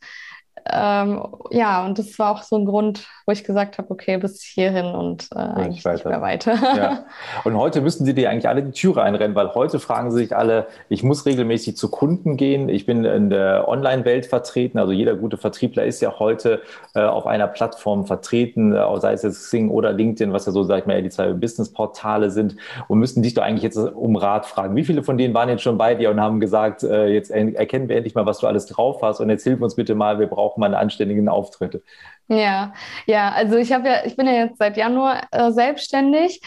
Ähm, 0.71 1.25
ja, 1.49 1.83
und 1.83 1.97
das 1.97 2.19
war 2.19 2.31
auch 2.31 2.43
so 2.43 2.57
ein 2.57 2.65
Grund, 2.65 3.07
wo 3.29 3.31
ich 3.31 3.43
gesagt 3.43 3.77
habe, 3.77 3.91
okay, 3.91 4.17
bis 4.17 4.41
hierhin 4.41 4.87
und 4.87 5.27
äh, 5.35 5.37
eigentlich 5.37 5.85
weiter. 5.85 5.93
nicht 5.93 6.05
mehr 6.05 6.21
weiter. 6.21 6.53
Ja. 6.75 7.05
Und 7.43 7.55
heute 7.55 7.79
müssen 7.79 8.03
sie 8.03 8.15
dir 8.15 8.31
eigentlich 8.31 8.49
alle 8.49 8.63
die 8.63 8.71
Türe 8.71 9.03
einrennen, 9.03 9.35
weil 9.35 9.53
heute 9.53 9.77
fragen 9.79 10.09
sie 10.09 10.17
sich 10.17 10.35
alle, 10.35 10.65
ich 10.89 11.03
muss 11.03 11.27
regelmäßig 11.27 11.77
zu 11.77 11.91
Kunden 11.91 12.37
gehen, 12.37 12.69
ich 12.69 12.87
bin 12.87 13.05
in 13.05 13.29
der 13.29 13.67
Online-Welt 13.67 14.25
vertreten, 14.25 14.79
also 14.79 14.93
jeder 14.93 15.15
gute 15.15 15.37
Vertriebler 15.37 15.85
ist 15.85 16.01
ja 16.01 16.17
heute 16.17 16.63
äh, 16.95 17.01
auf 17.01 17.27
einer 17.27 17.47
Plattform 17.47 18.07
vertreten, 18.07 18.73
äh, 18.73 18.99
sei 18.99 19.13
es 19.13 19.21
jetzt 19.21 19.41
Xing 19.41 19.69
oder 19.69 19.93
LinkedIn, 19.93 20.33
was 20.33 20.47
ja 20.47 20.51
so, 20.51 20.63
sag 20.63 20.79
ich 20.79 20.85
mal, 20.87 21.03
die 21.03 21.09
zwei 21.09 21.31
Business-Portale 21.31 22.31
sind 22.31 22.55
und 22.87 22.97
müssen 22.97 23.21
dich 23.21 23.35
doch 23.35 23.43
eigentlich 23.43 23.61
jetzt 23.61 23.77
um 23.77 24.15
Rat 24.15 24.47
fragen. 24.47 24.75
Wie 24.75 24.85
viele 24.85 25.03
von 25.03 25.19
denen 25.19 25.35
waren 25.35 25.49
jetzt 25.49 25.61
schon 25.61 25.77
bei 25.77 25.93
dir 25.93 26.09
und 26.09 26.19
haben 26.19 26.39
gesagt, 26.39 26.81
äh, 26.81 27.05
jetzt 27.09 27.29
erkennen 27.29 27.89
wir 27.89 27.95
endlich 27.95 28.15
mal, 28.15 28.25
was 28.25 28.39
du 28.39 28.47
alles 28.47 28.65
drauf 28.65 29.03
hast 29.03 29.19
und 29.19 29.29
jetzt 29.29 29.43
hilf 29.43 29.61
uns 29.61 29.75
bitte 29.75 29.93
mal, 29.93 30.17
wir 30.17 30.25
brauchen 30.27 30.61
mal 30.61 30.65
einen 30.65 30.75
anständigen 30.75 31.29
Auftritt. 31.29 31.83
Ja, 32.31 32.73
ja, 33.07 33.18
also 33.27 33.57
ich 33.57 33.73
habe 33.73 33.87
ja, 33.87 34.05
ich 34.05 34.15
bin 34.15 34.25
ja 34.25 34.33
jetzt 34.33 34.57
seit 34.57 34.77
Januar 34.77 35.27
äh, 35.31 35.51
selbstständig 35.51 36.41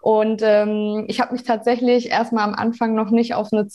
und 0.00 0.42
ähm, 0.42 1.04
ich 1.08 1.20
habe 1.20 1.32
mich 1.32 1.44
tatsächlich 1.44 2.10
erstmal 2.10 2.44
am 2.44 2.54
Anfang 2.54 2.94
noch 2.94 3.10
nicht 3.10 3.34
auf 3.34 3.52
eine 3.52 3.66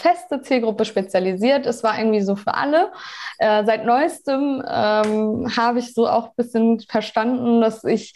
feste 0.00 0.42
Zielgruppe 0.42 0.84
spezialisiert. 0.84 1.66
Es 1.66 1.84
war 1.84 1.98
irgendwie 1.98 2.22
so 2.22 2.34
für 2.34 2.54
alle. 2.54 2.92
Äh, 3.38 3.64
seit 3.64 3.84
neuestem 3.84 4.62
ähm, 4.68 5.48
habe 5.56 5.78
ich 5.78 5.94
so 5.94 6.08
auch 6.08 6.26
ein 6.26 6.36
bisschen 6.36 6.80
verstanden, 6.80 7.60
dass 7.60 7.84
ich 7.84 8.14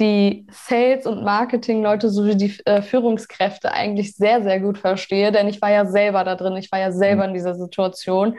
die 0.00 0.46
Sales- 0.50 1.06
und 1.06 1.22
Marketing-Leute 1.22 2.08
sowie 2.08 2.36
die 2.36 2.58
äh, 2.64 2.82
Führungskräfte 2.82 3.72
eigentlich 3.72 4.16
sehr, 4.16 4.42
sehr 4.42 4.60
gut 4.60 4.78
verstehe, 4.78 5.32
denn 5.32 5.48
ich 5.48 5.60
war 5.62 5.70
ja 5.70 5.86
selber 5.86 6.24
da 6.24 6.34
drin, 6.34 6.56
ich 6.56 6.72
war 6.72 6.80
ja 6.80 6.92
selber 6.92 7.24
mhm. 7.24 7.28
in 7.28 7.34
dieser 7.34 7.54
Situation. 7.54 8.36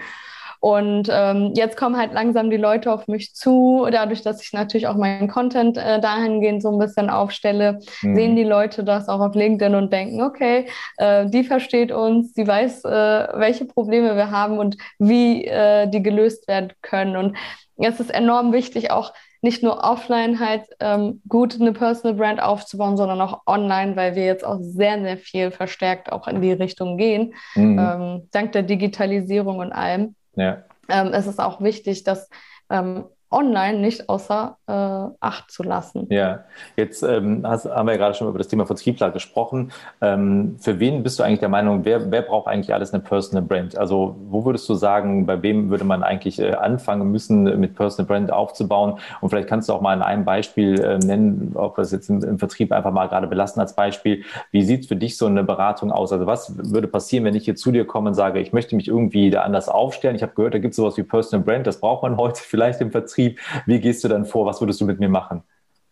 Und 0.63 1.09
ähm, 1.11 1.51
jetzt 1.55 1.75
kommen 1.75 1.97
halt 1.97 2.13
langsam 2.13 2.49
die 2.49 2.55
Leute 2.55 2.89
auf 2.89 3.09
mich 3.09 3.35
zu, 3.35 3.85
dadurch, 3.91 4.21
dass 4.21 4.41
ich 4.41 4.53
natürlich 4.53 4.87
auch 4.87 4.95
meinen 4.95 5.27
Content 5.27 5.77
äh, 5.77 5.99
dahingehend 5.99 6.61
so 6.61 6.71
ein 6.71 6.79
bisschen 6.79 7.09
aufstelle, 7.09 7.79
mhm. 8.01 8.15
sehen 8.15 8.35
die 8.37 8.45
Leute 8.45 8.85
das 8.85 9.09
auch 9.09 9.19
auf 9.19 9.35
LinkedIn 9.35 9.75
und 9.75 9.91
denken, 9.91 10.21
okay, 10.21 10.67
äh, 10.95 11.25
die 11.25 11.43
versteht 11.43 11.91
uns, 11.91 12.31
die 12.31 12.47
weiß, 12.47 12.85
äh, 12.85 13.27
welche 13.33 13.65
Probleme 13.65 14.15
wir 14.15 14.31
haben 14.31 14.57
und 14.57 14.77
wie 14.99 15.43
äh, 15.43 15.85
die 15.89 16.01
gelöst 16.01 16.47
werden 16.47 16.71
können. 16.81 17.17
Und 17.17 17.35
es 17.75 17.99
ist 17.99 18.11
enorm 18.11 18.53
wichtig, 18.53 18.89
auch 18.89 19.11
nicht 19.41 19.63
nur 19.63 19.83
offline 19.83 20.39
halt 20.39 20.63
ähm, 20.79 21.21
gut 21.27 21.59
eine 21.59 21.73
Personal 21.73 22.15
Brand 22.15 22.41
aufzubauen, 22.41 22.95
sondern 22.95 23.19
auch 23.19 23.41
online, 23.47 23.97
weil 23.97 24.15
wir 24.15 24.23
jetzt 24.23 24.45
auch 24.45 24.59
sehr, 24.61 25.01
sehr 25.01 25.17
viel 25.17 25.51
verstärkt 25.51 26.09
auch 26.09 26.29
in 26.29 26.41
die 26.41 26.53
Richtung 26.53 26.97
gehen, 26.97 27.33
mhm. 27.53 27.77
ähm, 27.77 28.29
dank 28.31 28.53
der 28.53 28.63
Digitalisierung 28.63 29.59
und 29.59 29.73
allem. 29.73 30.15
Ja. 30.35 30.63
Ähm, 30.89 31.07
es 31.13 31.27
ist 31.27 31.39
auch 31.39 31.61
wichtig, 31.61 32.03
dass 32.03 32.29
ähm, 32.69 33.05
online 33.33 33.79
nicht 33.79 34.09
außer 34.09 34.57
äh, 34.67 34.73
Acht 35.19 35.51
zu 35.51 35.63
lassen. 35.63 36.07
Ja, 36.09 36.45
jetzt 36.75 37.03
ähm, 37.03 37.41
hast, 37.45 37.65
haben 37.65 37.87
wir 37.87 37.93
ja 37.93 37.97
gerade 37.97 38.15
schon 38.15 38.27
über 38.27 38.37
das 38.37 38.47
Thema 38.47 38.65
Vertriebler 38.65 39.11
gesprochen. 39.11 39.71
Ähm, 40.01 40.55
für 40.59 40.79
wen 40.79 41.03
bist 41.03 41.19
du 41.19 41.23
eigentlich 41.23 41.39
der 41.39 41.49
Meinung, 41.49 41.85
wer, 41.85 42.11
wer 42.11 42.21
braucht 42.21 42.47
eigentlich 42.47 42.73
alles 42.73 42.93
eine 42.93 43.03
Personal 43.03 43.43
Brand? 43.43 43.77
Also 43.77 44.15
wo 44.29 44.45
würdest 44.45 44.67
du 44.69 44.75
sagen, 44.75 45.25
bei 45.25 45.41
wem 45.41 45.69
würde 45.69 45.83
man 45.83 46.03
eigentlich 46.03 46.39
äh, 46.39 46.53
anfangen 46.53 47.11
müssen, 47.11 47.43
mit 47.59 47.75
Personal 47.75 48.07
Brand 48.07 48.31
aufzubauen? 48.31 48.99
Und 49.21 49.29
vielleicht 49.29 49.47
kannst 49.47 49.69
du 49.69 49.73
auch 49.73 49.81
mal 49.81 49.95
in 49.95 50.01
einem 50.01 50.25
Beispiel 50.25 50.79
äh, 50.79 50.97
nennen, 50.99 51.51
ob 51.55 51.77
wir 51.77 51.81
es 51.81 51.91
jetzt 51.91 52.09
im, 52.09 52.23
im, 52.23 52.39
Vertrieb 52.39 52.71
einfach 52.71 52.91
mal 52.91 53.07
gerade 53.07 53.27
belassen 53.27 53.59
als 53.59 53.75
Beispiel. 53.75 54.23
Wie 54.51 54.63
sieht 54.63 54.85
für 54.85 54.95
dich 54.95 55.17
so 55.17 55.25
eine 55.25 55.43
Beratung 55.43 55.91
aus? 55.91 56.11
Also 56.11 56.25
was 56.25 56.53
würde 56.57 56.87
passieren, 56.87 57.25
wenn 57.25 57.35
ich 57.35 57.45
hier 57.45 57.55
zu 57.55 57.71
dir 57.71 57.85
komme 57.85 58.09
und 58.09 58.15
sage, 58.15 58.39
ich 58.39 58.53
möchte 58.53 58.75
mich 58.75 58.87
irgendwie 58.87 59.29
da 59.29 59.41
anders 59.41 59.69
aufstellen? 59.69 60.15
Ich 60.15 60.23
habe 60.23 60.33
gehört, 60.35 60.53
da 60.53 60.59
gibt 60.59 60.71
es 60.71 60.75
sowas 60.75 60.97
wie 60.97 61.03
Personal 61.03 61.43
Brand, 61.43 61.67
das 61.67 61.79
braucht 61.79 62.03
man 62.03 62.17
heute 62.17 62.41
vielleicht 62.43 62.81
im 62.81 62.91
Vertrieb. 62.91 63.22
Vertrieb. 63.23 63.39
Wie 63.65 63.79
gehst 63.79 64.03
du 64.03 64.07
dann 64.07 64.25
vor? 64.25 64.45
Was 64.45 64.61
würdest 64.61 64.81
du 64.81 64.85
mit 64.85 64.99
mir 64.99 65.09
machen? 65.09 65.43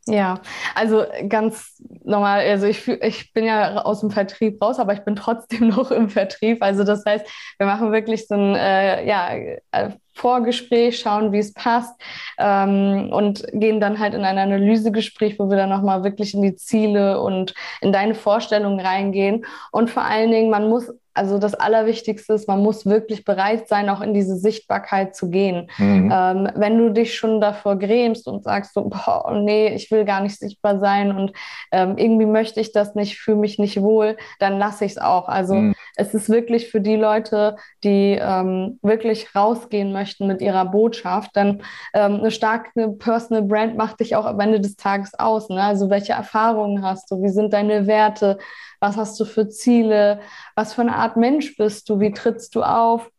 Ja, 0.08 0.40
also 0.74 1.06
ganz 1.30 1.80
normal, 2.04 2.40
also 2.40 2.66
ich, 2.66 2.88
ich 2.88 3.34
bin 3.34 3.46
ja 3.46 3.84
aus 3.84 4.00
dem 4.00 4.10
Vertrieb 4.10 4.60
raus, 4.60 4.80
aber 4.80 4.94
ich 4.94 5.02
bin 5.02 5.16
trotzdem 5.16 5.68
noch 5.70 5.92
im 5.92 6.10
Vertrieb. 6.10 6.64
Also 6.64 6.84
das 6.84 7.06
heißt, 7.06 7.26
wir 7.60 7.68
machen 7.68 7.92
wirklich 7.92 8.28
so 8.28 8.34
ein 8.34 8.56
äh, 8.56 9.08
ja, 9.08 9.36
äh, 9.72 9.92
Vorgespräch, 10.16 11.00
schauen, 11.00 11.32
wie 11.32 11.38
es 11.38 11.54
passt 11.54 11.94
ähm, 12.40 13.10
und 13.14 13.46
gehen 13.54 13.80
dann 13.80 14.00
halt 14.00 14.16
in 14.16 14.26
ein 14.26 14.40
Analysegespräch, 14.40 15.38
wo 15.38 15.50
wir 15.50 15.58
dann 15.58 15.70
nochmal 15.70 16.04
wirklich 16.04 16.34
in 16.34 16.42
die 16.42 16.56
Ziele 16.56 17.22
und 17.22 17.54
in 17.80 17.94
deine 17.94 18.16
Vorstellungen 18.16 18.80
reingehen. 18.80 19.46
Und 19.72 19.92
vor 19.92 20.04
allen 20.04 20.32
Dingen, 20.32 20.50
man 20.50 20.68
muss 20.68 20.92
also 21.14 21.38
das 21.38 21.54
Allerwichtigste 21.54 22.34
ist, 22.34 22.48
man 22.48 22.62
muss 22.62 22.86
wirklich 22.86 23.26
bereit 23.26 23.68
sein, 23.68 23.90
auch 23.90 24.02
in 24.02 24.14
diese 24.14 24.38
Sichtbarkeit 24.38 25.16
zu 25.16 25.30
gehen. 25.30 25.70
Mhm. 25.78 26.12
Ähm, 26.14 26.50
wenn 26.56 26.78
du 26.78 26.90
dich 26.90 27.16
schon 27.16 27.42
davor 27.42 27.78
grämst 27.78 28.28
und 28.28 28.44
sagst 28.44 28.74
so, 28.74 28.90
boah, 28.90 29.32
nee, 29.34 29.74
ich 29.74 29.92
will 29.92 30.06
gar 30.06 30.22
nicht 30.22 30.40
sichtbar 30.40 30.80
sein 30.80 31.16
und 31.16 31.34
ähm, 31.72 31.98
irgendwie 31.98 32.26
möchte 32.26 32.62
ich 32.62 32.72
das 32.72 32.96
nicht, 32.96 33.18
fühle 33.18 33.38
mich 33.38 33.60
nicht 33.60 33.82
wohl, 33.82 34.18
dann 34.40 34.58
lasse 34.58 34.86
ich 34.86 34.94
es 34.94 34.98
auch. 34.98 35.28
Also 35.28 35.56
mhm. 35.56 35.76
es 35.98 36.14
ist 36.14 36.30
wirklich 36.30 36.70
für 36.70 36.80
die 36.82 36.96
Leute, 36.96 37.58
die 37.84 38.18
ähm, 38.22 38.80
wirklich 38.82 39.36
rausgehen 39.36 39.92
möchten 39.92 40.28
mit 40.28 40.42
ihrer 40.42 40.66
Botschaft, 40.66 41.32
dann 41.34 41.62
ähm, 41.94 42.16
eine 42.16 42.32
starke 42.32 42.90
Personal 43.00 43.44
Brand 43.44 43.76
macht 43.76 44.00
dich 44.00 44.16
auch 44.16 44.26
am 44.26 44.40
Ende 44.40 44.62
des 44.62 44.76
Tages 44.78 45.14
aus. 45.20 45.50
Ne? 45.50 45.62
Also 45.62 45.90
welche 45.90 46.14
Erfahrungen 46.14 46.84
hast 46.84 47.12
du? 47.12 47.22
Wie 47.22 47.30
sind 47.30 47.54
deine 47.54 47.88
Werte? 47.88 48.38
Was 48.82 48.98
hast 48.98 49.18
du 49.20 49.26
für 49.26 49.48
Ziele? 49.48 50.20
Was 50.56 50.74
für 50.74 50.82
eine 50.82 50.96
Art 50.96 51.16
Mensch 51.16 51.56
bist 51.56 51.88
du? 51.88 52.02
Wie 52.02 52.12
trittst 52.12 52.56
du 52.56 52.64
auf? 52.64 53.10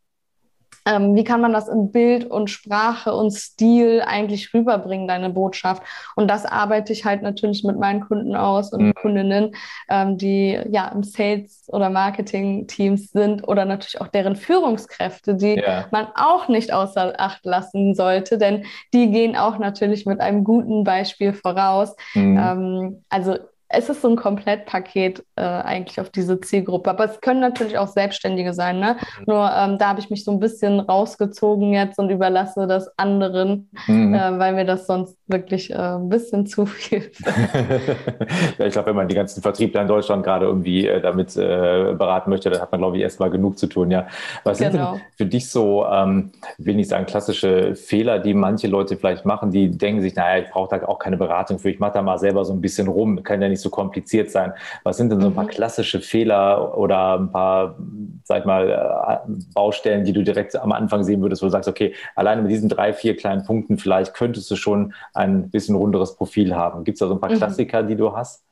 Ähm, 0.84 1.14
wie 1.14 1.22
kann 1.22 1.40
man 1.40 1.52
das 1.52 1.68
in 1.68 1.92
Bild 1.92 2.24
und 2.24 2.50
Sprache 2.50 3.14
und 3.14 3.30
Stil 3.30 4.02
eigentlich 4.04 4.52
rüberbringen, 4.52 5.06
deine 5.06 5.30
Botschaft? 5.30 5.82
Und 6.16 6.28
das 6.28 6.44
arbeite 6.44 6.92
ich 6.92 7.04
halt 7.04 7.22
natürlich 7.22 7.62
mit 7.62 7.78
meinen 7.78 8.00
Kunden 8.00 8.34
aus 8.34 8.72
und 8.72 8.86
mhm. 8.86 8.94
Kundinnen, 8.94 9.54
ähm, 9.88 10.18
die 10.18 10.58
ja 10.70 10.88
im 10.88 11.04
Sales- 11.04 11.68
oder 11.68 11.88
Marketing-Teams 11.88 13.12
sind 13.12 13.46
oder 13.46 13.64
natürlich 13.64 14.00
auch 14.00 14.08
deren 14.08 14.34
Führungskräfte, 14.34 15.36
die 15.36 15.60
ja. 15.60 15.86
man 15.92 16.08
auch 16.16 16.48
nicht 16.48 16.72
außer 16.72 17.14
Acht 17.16 17.44
lassen 17.44 17.94
sollte, 17.94 18.36
denn 18.36 18.64
die 18.92 19.10
gehen 19.10 19.36
auch 19.36 19.58
natürlich 19.58 20.04
mit 20.04 20.20
einem 20.20 20.42
guten 20.42 20.82
Beispiel 20.82 21.32
voraus. 21.32 21.94
Mhm. 22.14 22.38
Ähm, 22.38 23.04
also 23.08 23.36
es 23.72 23.88
ist 23.88 24.02
so 24.02 24.08
ein 24.08 24.16
Komplettpaket 24.16 25.24
äh, 25.36 25.42
eigentlich 25.42 25.98
auf 26.00 26.10
diese 26.10 26.40
Zielgruppe. 26.40 26.90
Aber 26.90 27.04
es 27.04 27.20
können 27.20 27.40
natürlich 27.40 27.78
auch 27.78 27.88
Selbstständige 27.88 28.52
sein. 28.52 28.78
Ne? 28.78 28.96
Mhm. 29.18 29.24
Nur 29.26 29.50
ähm, 29.56 29.78
da 29.78 29.88
habe 29.88 30.00
ich 30.00 30.10
mich 30.10 30.24
so 30.24 30.30
ein 30.30 30.40
bisschen 30.40 30.80
rausgezogen 30.80 31.72
jetzt 31.72 31.98
und 31.98 32.10
überlasse 32.10 32.66
das 32.66 32.90
anderen, 32.98 33.70
mhm. 33.86 34.14
äh, 34.14 34.38
weil 34.38 34.52
mir 34.54 34.66
das 34.66 34.86
sonst 34.86 35.16
wirklich 35.26 35.70
äh, 35.70 35.76
ein 35.76 36.08
bisschen 36.08 36.46
zu 36.52 36.66
viel 36.66 36.92
ja, 38.58 38.66
ich 38.66 38.72
glaube, 38.72 38.88
wenn 38.88 38.96
man 38.96 39.08
die 39.08 39.14
ganzen 39.14 39.42
Vertriebler 39.42 39.82
in 39.82 39.88
Deutschland 39.88 40.22
gerade 40.22 40.46
irgendwie 40.46 40.86
äh, 40.86 41.00
damit 41.00 41.36
äh, 41.36 41.94
beraten 41.96 42.30
möchte, 42.30 42.50
dann 42.50 42.60
hat 42.60 42.70
man, 42.72 42.80
glaube 42.80 42.98
ich, 42.98 43.02
erstmal 43.02 43.30
genug 43.30 43.58
zu 43.58 43.66
tun. 43.66 43.90
Ja. 43.90 44.06
Was 44.44 44.58
genau. 44.58 44.70
sind 44.70 44.80
denn 44.80 44.86
genau. 44.92 45.04
für 45.16 45.26
dich 45.26 45.50
so, 45.50 45.86
ähm, 45.86 46.32
will 46.58 46.74
nicht 46.74 46.90
sagen, 46.90 47.06
klassische 47.06 47.74
Fehler, 47.74 48.18
die 48.18 48.34
manche 48.34 48.66
Leute 48.66 48.96
vielleicht 48.96 49.24
machen, 49.24 49.50
die 49.50 49.70
denken 49.70 50.02
sich, 50.02 50.14
naja, 50.14 50.44
ich 50.44 50.50
brauche 50.50 50.78
da 50.78 50.86
auch 50.86 50.98
keine 50.98 51.16
Beratung 51.16 51.58
für, 51.58 51.70
ich 51.70 51.78
mache 51.78 51.94
da 51.94 52.02
mal 52.02 52.18
selber 52.18 52.44
so 52.44 52.52
ein 52.52 52.60
bisschen 52.60 52.88
rum, 52.88 53.22
kann 53.22 53.40
ja 53.40 53.48
nicht 53.48 53.61
so 53.62 53.70
kompliziert 53.70 54.30
sein. 54.30 54.52
Was 54.84 54.96
sind 54.96 55.10
denn 55.10 55.20
so 55.20 55.28
ein 55.28 55.34
paar 55.34 55.44
mhm. 55.44 55.48
klassische 55.48 56.00
Fehler 56.00 56.76
oder 56.76 57.18
ein 57.18 57.30
paar, 57.30 57.76
sag 58.24 58.46
mal, 58.46 58.68
äh, 58.70 59.32
Baustellen, 59.54 60.04
die 60.04 60.12
du 60.12 60.22
direkt 60.22 60.56
am 60.56 60.72
Anfang 60.72 61.04
sehen 61.04 61.22
würdest, 61.22 61.42
wo 61.42 61.46
du 61.46 61.52
sagst, 61.52 61.68
okay, 61.68 61.94
alleine 62.14 62.42
mit 62.42 62.50
diesen 62.50 62.68
drei, 62.68 62.92
vier 62.92 63.16
kleinen 63.16 63.44
Punkten 63.44 63.78
vielleicht 63.78 64.14
könntest 64.14 64.50
du 64.50 64.56
schon 64.56 64.94
ein 65.14 65.50
bisschen 65.50 65.74
runderes 65.74 66.16
Profil 66.16 66.54
haben. 66.54 66.84
Gibt 66.84 66.96
es 66.96 67.00
da 67.00 67.08
so 67.08 67.14
ein 67.14 67.20
paar 67.20 67.30
mhm. 67.30 67.36
Klassiker, 67.36 67.82
die 67.82 67.96
du 67.96 68.14
hast? 68.16 68.44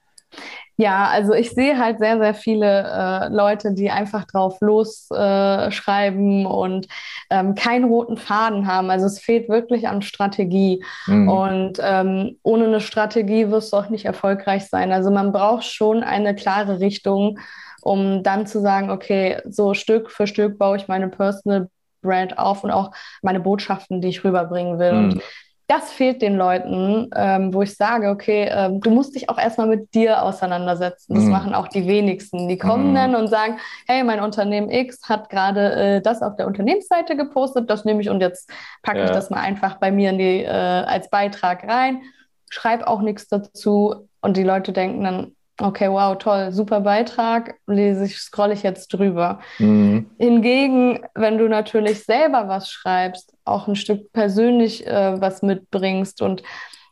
Ja, 0.80 1.08
also 1.08 1.34
ich 1.34 1.50
sehe 1.50 1.78
halt 1.78 1.98
sehr, 1.98 2.18
sehr 2.18 2.32
viele 2.32 2.66
äh, 2.66 3.28
Leute, 3.28 3.74
die 3.74 3.90
einfach 3.90 4.24
drauf 4.24 4.56
losschreiben 4.60 6.42
äh, 6.42 6.46
und 6.46 6.88
ähm, 7.28 7.54
keinen 7.54 7.84
roten 7.84 8.16
Faden 8.16 8.66
haben. 8.66 8.90
Also 8.90 9.04
es 9.04 9.18
fehlt 9.18 9.50
wirklich 9.50 9.88
an 9.88 10.00
Strategie. 10.00 10.82
Mhm. 11.06 11.28
Und 11.28 11.78
ähm, 11.82 12.38
ohne 12.42 12.64
eine 12.64 12.80
Strategie 12.80 13.50
wirst 13.50 13.72
du 13.72 13.76
auch 13.76 13.90
nicht 13.90 14.06
erfolgreich 14.06 14.68
sein. 14.68 14.90
Also 14.90 15.10
man 15.10 15.32
braucht 15.32 15.64
schon 15.64 16.02
eine 16.02 16.34
klare 16.34 16.80
Richtung, 16.80 17.38
um 17.82 18.22
dann 18.22 18.46
zu 18.46 18.60
sagen, 18.62 18.90
okay, 18.90 19.42
so 19.44 19.74
Stück 19.74 20.10
für 20.10 20.26
Stück 20.26 20.58
baue 20.58 20.78
ich 20.78 20.88
meine 20.88 21.08
Personal 21.08 21.68
Brand 22.00 22.38
auf 22.38 22.64
und 22.64 22.70
auch 22.70 22.92
meine 23.20 23.40
Botschaften, 23.40 24.00
die 24.00 24.08
ich 24.08 24.24
rüberbringen 24.24 24.78
will. 24.78 24.92
Mhm. 24.92 25.10
Und 25.10 25.22
das 25.70 25.92
fehlt 25.92 26.20
den 26.20 26.36
Leuten, 26.36 27.08
ähm, 27.14 27.54
wo 27.54 27.62
ich 27.62 27.76
sage, 27.76 28.10
okay, 28.10 28.50
ähm, 28.50 28.80
du 28.80 28.90
musst 28.90 29.14
dich 29.14 29.30
auch 29.30 29.38
erstmal 29.38 29.68
mit 29.68 29.94
dir 29.94 30.20
auseinandersetzen. 30.24 31.14
Das 31.14 31.22
mhm. 31.22 31.30
machen 31.30 31.54
auch 31.54 31.68
die 31.68 31.86
wenigsten. 31.86 32.48
Die 32.48 32.58
kommen 32.58 32.90
mhm. 32.90 32.94
dann 32.96 33.14
und 33.14 33.28
sagen, 33.28 33.60
hey, 33.86 34.02
mein 34.02 34.18
Unternehmen 34.18 34.68
X 34.68 35.08
hat 35.08 35.30
gerade 35.30 35.72
äh, 35.74 36.00
das 36.02 36.22
auf 36.22 36.34
der 36.34 36.48
Unternehmensseite 36.48 37.16
gepostet, 37.16 37.70
das 37.70 37.84
nehme 37.84 38.00
ich 38.00 38.10
und 38.10 38.20
jetzt 38.20 38.50
packe 38.82 38.98
ja. 38.98 39.04
ich 39.04 39.12
das 39.12 39.30
mal 39.30 39.38
einfach 39.38 39.76
bei 39.76 39.92
mir 39.92 40.12
die, 40.12 40.42
äh, 40.42 40.48
als 40.48 41.08
Beitrag 41.08 41.62
rein, 41.62 42.02
schreibe 42.50 42.88
auch 42.88 43.00
nichts 43.00 43.28
dazu 43.28 44.08
und 44.20 44.36
die 44.36 44.42
Leute 44.42 44.72
denken 44.72 45.04
dann, 45.04 45.36
okay, 45.60 45.90
wow, 45.90 46.16
toll, 46.16 46.52
super 46.52 46.80
Beitrag, 46.80 47.56
lese 47.66 48.04
ich, 48.04 48.18
scrolle 48.18 48.54
ich 48.54 48.62
jetzt 48.62 48.88
drüber. 48.88 49.40
Mhm. 49.58 50.10
Hingegen, 50.18 51.00
wenn 51.14 51.38
du 51.38 51.48
natürlich 51.48 52.04
selber 52.04 52.48
was 52.48 52.70
schreibst, 52.70 53.34
auch 53.44 53.68
ein 53.68 53.76
Stück 53.76 54.12
persönlich 54.12 54.86
äh, 54.86 55.20
was 55.20 55.42
mitbringst 55.42 56.22
und 56.22 56.42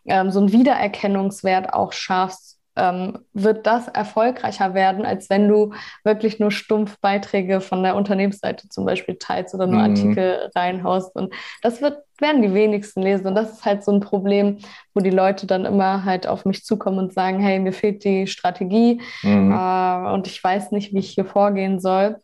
ähm, 0.06 0.30
so 0.30 0.40
einen 0.40 0.52
Wiedererkennungswert 0.52 1.72
auch 1.72 1.92
schaffst, 1.92 2.57
ähm, 2.78 3.18
wird 3.34 3.66
das 3.66 3.88
erfolgreicher 3.88 4.74
werden, 4.74 5.04
als 5.04 5.28
wenn 5.28 5.48
du 5.48 5.72
wirklich 6.04 6.38
nur 6.38 6.50
stumpf 6.50 6.98
Beiträge 7.00 7.60
von 7.60 7.82
der 7.82 7.96
Unternehmensseite 7.96 8.68
zum 8.68 8.86
Beispiel 8.86 9.16
teilst 9.16 9.54
oder 9.54 9.66
nur 9.66 9.80
mhm. 9.80 9.90
Artikel 9.90 10.50
reinhaust. 10.54 11.14
Und 11.16 11.34
das 11.62 11.82
wird, 11.82 11.98
werden 12.18 12.42
die 12.42 12.54
wenigsten 12.54 13.02
lesen. 13.02 13.26
Und 13.26 13.34
das 13.34 13.52
ist 13.52 13.64
halt 13.64 13.84
so 13.84 13.92
ein 13.92 14.00
Problem, 14.00 14.58
wo 14.94 15.00
die 15.00 15.10
Leute 15.10 15.46
dann 15.46 15.64
immer 15.64 16.04
halt 16.04 16.26
auf 16.26 16.44
mich 16.44 16.64
zukommen 16.64 16.98
und 16.98 17.12
sagen, 17.12 17.40
hey, 17.40 17.58
mir 17.58 17.72
fehlt 17.72 18.04
die 18.04 18.26
Strategie 18.26 19.00
mhm. 19.22 19.52
äh, 19.52 20.12
und 20.12 20.26
ich 20.26 20.42
weiß 20.42 20.72
nicht, 20.72 20.94
wie 20.94 20.98
ich 20.98 21.10
hier 21.10 21.24
vorgehen 21.24 21.80
soll. 21.80 22.16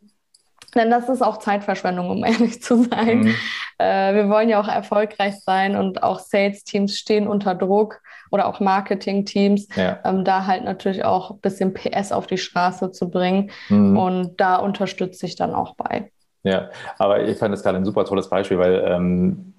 Denn 0.75 0.91
das 0.91 1.07
ist 1.09 1.21
auch 1.21 1.37
Zeitverschwendung, 1.37 2.09
um 2.09 2.23
ehrlich 2.25 2.61
zu 2.61 2.83
sein. 2.83 3.19
Mhm. 3.19 3.35
Äh, 3.77 4.13
wir 4.13 4.29
wollen 4.29 4.49
ja 4.49 4.59
auch 4.59 4.67
erfolgreich 4.67 5.39
sein 5.41 5.75
und 5.75 6.03
auch 6.03 6.19
Sales-Teams 6.19 6.97
stehen 6.97 7.27
unter 7.27 7.55
Druck 7.55 8.01
oder 8.31 8.47
auch 8.47 8.59
Marketing-Teams, 8.59 9.67
ja. 9.75 9.99
ähm, 10.03 10.25
da 10.25 10.45
halt 10.45 10.63
natürlich 10.63 11.05
auch 11.05 11.31
ein 11.31 11.39
bisschen 11.39 11.73
PS 11.73 12.11
auf 12.11 12.27
die 12.27 12.37
Straße 12.37 12.91
zu 12.91 13.09
bringen. 13.09 13.51
Mhm. 13.69 13.97
Und 13.97 14.41
da 14.41 14.57
unterstütze 14.57 15.25
ich 15.25 15.35
dann 15.35 15.53
auch 15.53 15.75
bei. 15.75 16.11
Ja, 16.43 16.69
aber 16.99 17.23
ich 17.23 17.37
fand 17.37 17.53
das 17.53 17.63
gerade 17.63 17.77
ein 17.77 17.85
super 17.85 18.05
tolles 18.05 18.29
Beispiel, 18.29 18.59
weil 18.59 18.83
ähm, 18.87 19.54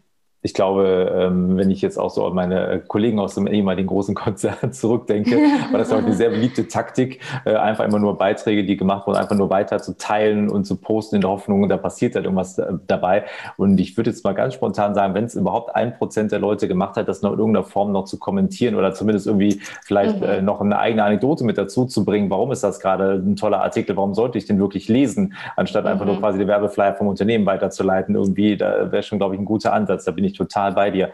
ich 0.47 0.55
glaube, 0.55 1.13
ähm, 1.13 1.57
wenn 1.57 1.73
ich 1.73 1.83
jetzt 1.83 1.99
auch 1.99 2.11
so 2.11 2.25
an 2.25 2.33
meine 2.33 2.81
Kollegen 2.87 3.19
aus 3.19 3.35
dem 3.35 3.49
ehemaligen 3.49 3.89
großen 3.89 4.15
Konzern 4.15 4.71
zurückdenke, 4.73 5.37
war 5.73 5.79
das 5.79 5.91
auch 5.91 5.99
eine 5.99 6.13
sehr 6.13 6.31
beliebte 6.31 6.69
Taktik, 6.69 7.19
äh, 7.45 7.57
einfach 7.57 7.85
immer 7.85 7.99
nur 7.99 8.17
Beiträge, 8.17 8.63
die 8.63 8.77
gemacht 8.77 9.09
wurden, 9.09 9.17
einfach 9.17 9.35
nur 9.35 9.51
weiter 9.51 9.79
zu 9.81 9.99
teilen 9.99 10.49
und 10.49 10.65
zu 10.65 10.77
posten 10.77 11.17
in 11.17 11.23
der 11.23 11.31
Hoffnung, 11.31 11.69
da 11.69 11.77
passiert 11.77 12.15
halt 12.15 12.27
irgendwas 12.27 12.59
äh, 12.59 12.75
dabei. 12.87 13.25
Und 13.57 13.81
ich 13.81 13.97
würde 13.97 14.11
jetzt 14.11 14.23
mal 14.23 14.35
ganz 14.35 14.55
spontan 14.55 14.95
sagen, 14.95 15.15
wenn 15.15 15.25
es 15.25 15.35
überhaupt 15.35 15.75
ein 15.75 15.95
Prozent 15.99 16.31
der 16.31 16.39
Leute 16.39 16.69
gemacht 16.69 16.95
hat, 16.95 17.09
das 17.09 17.23
noch 17.23 17.33
in 17.33 17.41
irgendeiner 17.41 17.65
Form 17.65 17.91
noch 17.91 18.05
zu 18.05 18.17
kommentieren 18.17 18.77
oder 18.77 18.95
zumindest 18.95 19.27
irgendwie 19.27 19.61
vielleicht 19.83 20.21
mhm. 20.21 20.45
noch 20.45 20.61
eine 20.61 20.79
eigene 20.79 21.03
Anekdote 21.03 21.43
mit 21.43 21.59
dazu 21.59 21.87
zu 21.87 22.05
bringen, 22.05 22.31
warum 22.31 22.53
ist 22.53 22.63
das 22.63 22.79
gerade 22.79 23.15
ein 23.15 23.35
toller 23.35 23.63
Artikel, 23.63 23.97
warum 23.97 24.15
sollte 24.15 24.39
ich 24.39 24.47
den 24.47 24.61
wirklich 24.61 24.87
lesen, 24.87 25.35
anstatt 25.57 25.87
einfach 25.87 26.05
mhm. 26.05 26.13
nur 26.13 26.21
quasi 26.21 26.39
den 26.39 26.47
Werbeflyer 26.47 26.95
vom 26.95 27.09
Unternehmen 27.09 27.47
weiterzuleiten, 27.47 28.15
irgendwie, 28.15 28.57
da 28.57 28.93
wäre 28.93 29.03
schon, 29.03 29.19
glaube 29.19 29.35
ich, 29.35 29.41
ein 29.41 29.45
guter 29.45 29.73
Ansatz. 29.73 30.05
Da 30.05 30.13
bin 30.13 30.25
ich 30.25 30.36
total 30.37 30.73
bei 30.73 30.91
dir. 30.91 31.13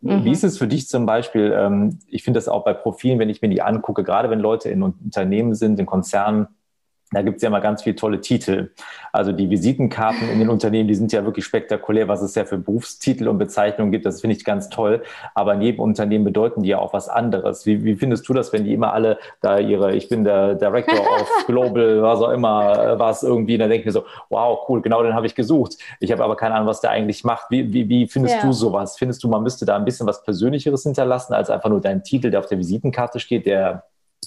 Mhm. 0.00 0.24
Wie 0.24 0.32
ist 0.32 0.44
es 0.44 0.58
für 0.58 0.66
dich 0.66 0.88
zum 0.88 1.06
Beispiel? 1.06 1.54
Ähm, 1.56 1.98
ich 2.08 2.22
finde 2.24 2.38
das 2.38 2.48
auch 2.48 2.64
bei 2.64 2.74
Profilen, 2.74 3.18
wenn 3.18 3.30
ich 3.30 3.42
mir 3.42 3.48
die 3.48 3.62
angucke, 3.62 4.04
gerade 4.04 4.30
wenn 4.30 4.40
Leute 4.40 4.68
in 4.68 4.82
Unternehmen 4.82 5.54
sind, 5.54 5.78
in 5.78 5.86
Konzernen, 5.86 6.48
da 7.12 7.22
gibt 7.22 7.36
es 7.36 7.42
ja 7.42 7.48
immer 7.48 7.60
ganz 7.60 7.82
viele 7.82 7.96
tolle 7.96 8.20
Titel. 8.20 8.70
Also 9.12 9.32
die 9.32 9.50
Visitenkarten 9.50 10.28
in 10.30 10.38
den 10.38 10.48
Unternehmen, 10.48 10.88
die 10.88 10.94
sind 10.94 11.12
ja 11.12 11.24
wirklich 11.24 11.44
spektakulär, 11.44 12.08
was 12.08 12.22
es 12.22 12.34
ja 12.34 12.44
für 12.44 12.58
Berufstitel 12.58 13.28
und 13.28 13.38
Bezeichnungen 13.38 13.92
gibt. 13.92 14.06
Das 14.06 14.20
finde 14.20 14.36
ich 14.36 14.44
ganz 14.44 14.70
toll. 14.70 15.02
Aber 15.34 15.54
in 15.54 15.62
jedem 15.62 15.80
Unternehmen 15.80 16.24
bedeuten 16.24 16.62
die 16.62 16.70
ja 16.70 16.78
auch 16.78 16.92
was 16.92 17.08
anderes. 17.08 17.66
Wie, 17.66 17.84
wie 17.84 17.96
findest 17.96 18.28
du 18.28 18.32
das, 18.32 18.52
wenn 18.52 18.64
die 18.64 18.72
immer 18.72 18.92
alle 18.92 19.18
da 19.40 19.58
ihre, 19.58 19.94
ich 19.94 20.08
bin 20.08 20.24
der 20.24 20.54
Director 20.54 21.00
of 21.00 21.28
Global, 21.46 22.02
was 22.02 22.20
auch 22.20 22.30
immer, 22.30 22.92
äh, 22.92 22.98
was 22.98 23.22
irgendwie, 23.22 23.58
dann 23.58 23.68
denke 23.68 23.80
ich 23.80 23.86
mir 23.86 23.92
so, 23.92 24.04
wow, 24.30 24.58
cool, 24.68 24.80
genau 24.80 25.02
den 25.02 25.14
habe 25.14 25.26
ich 25.26 25.34
gesucht. 25.34 25.76
Ich 26.00 26.10
habe 26.10 26.24
aber 26.24 26.36
keine 26.36 26.54
Ahnung, 26.54 26.68
was 26.68 26.80
der 26.80 26.90
eigentlich 26.90 27.24
macht. 27.24 27.50
Wie, 27.50 27.72
wie, 27.72 27.88
wie 27.88 28.06
findest 28.06 28.36
ja. 28.36 28.42
du 28.42 28.52
sowas? 28.52 28.96
Findest 28.96 29.22
du, 29.22 29.28
man 29.28 29.42
müsste 29.42 29.66
da 29.66 29.76
ein 29.76 29.84
bisschen 29.84 30.06
was 30.06 30.22
Persönlicheres 30.22 30.82
hinterlassen, 30.84 31.34
als 31.34 31.50
einfach 31.50 31.68
nur 31.68 31.80
deinen 31.80 32.02
Titel, 32.02 32.30
der 32.30 32.40
auf 32.40 32.46
der 32.46 32.58
Visitenkarte 32.58 33.20
steht, 33.20 33.46
der 33.46 33.84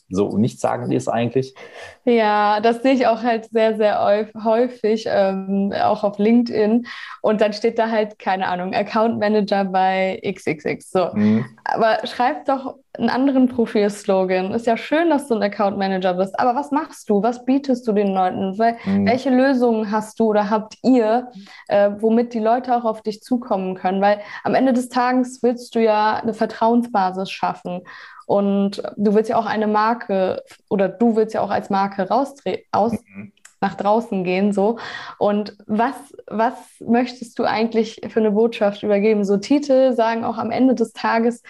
so 0.09 0.37
nichtssagend 0.37 0.93
ist 0.93 1.07
eigentlich. 1.07 1.55
Ja, 2.03 2.59
das 2.59 2.83
sehe 2.83 2.93
ich 2.93 3.07
auch 3.07 3.23
halt 3.23 3.45
sehr, 3.49 3.75
sehr 3.75 3.99
häufig, 4.43 5.05
ähm, 5.07 5.73
auch 5.73 6.03
auf 6.03 6.19
LinkedIn. 6.19 6.85
Und 7.21 7.41
dann 7.41 7.53
steht 7.53 7.79
da 7.79 7.89
halt, 7.89 8.19
keine 8.19 8.47
Ahnung, 8.47 8.73
Account 8.75 9.19
Manager 9.19 9.65
bei 9.65 10.21
XXX. 10.23 10.91
So. 10.91 11.09
Mhm. 11.13 11.45
Aber 11.63 12.05
schreib 12.05 12.45
doch 12.45 12.75
einen 12.97 13.09
anderen 13.09 13.47
Profilslogan. 13.47 14.53
Ist 14.53 14.67
ja 14.67 14.77
schön, 14.77 15.09
dass 15.09 15.27
du 15.27 15.35
ein 15.35 15.43
Account 15.43 15.77
Manager 15.77 16.13
bist, 16.13 16.39
aber 16.39 16.55
was 16.55 16.71
machst 16.71 17.09
du? 17.09 17.23
Was 17.23 17.43
bietest 17.43 17.87
du 17.87 17.91
den 17.91 18.13
Leuten? 18.13 18.57
Weil, 18.57 18.77
mhm. 18.85 19.07
Welche 19.07 19.31
Lösungen 19.31 19.91
hast 19.91 20.19
du 20.19 20.25
oder 20.27 20.49
habt 20.49 20.75
ihr, 20.83 21.29
äh, 21.67 21.89
womit 21.97 22.33
die 22.33 22.39
Leute 22.39 22.75
auch 22.75 22.85
auf 22.85 23.01
dich 23.01 23.21
zukommen 23.21 23.75
können? 23.75 24.01
Weil 24.01 24.19
am 24.43 24.55
Ende 24.55 24.73
des 24.73 24.89
Tages 24.89 25.41
willst 25.41 25.73
du 25.75 25.79
ja 25.81 26.17
eine 26.17 26.33
Vertrauensbasis 26.33 27.31
schaffen. 27.31 27.81
Und 28.25 28.81
du 28.97 29.13
willst 29.13 29.29
ja 29.29 29.37
auch 29.37 29.45
eine 29.45 29.67
Marke 29.67 30.43
oder 30.69 30.89
du 30.89 31.15
willst 31.15 31.33
ja 31.33 31.41
auch 31.41 31.51
als 31.51 31.69
Marke 31.69 32.07
rausdrehen, 32.07 32.61
aus, 32.71 32.91
mhm. 32.91 33.31
nach 33.61 33.75
draußen 33.75 34.23
gehen, 34.23 34.51
so. 34.51 34.77
Und 35.19 35.55
was, 35.67 35.95
was 36.27 36.53
möchtest 36.79 37.37
du 37.39 37.43
eigentlich 37.43 38.01
für 38.09 38.19
eine 38.19 38.31
Botschaft 38.31 38.83
übergeben? 38.83 39.25
So 39.25 39.37
Titel 39.37 39.93
sagen 39.93 40.23
auch 40.23 40.37
am 40.37 40.51
Ende 40.51 40.75
des 40.75 40.93
Tages 40.93 41.43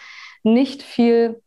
nicht 0.43 0.83
viel 0.83 1.41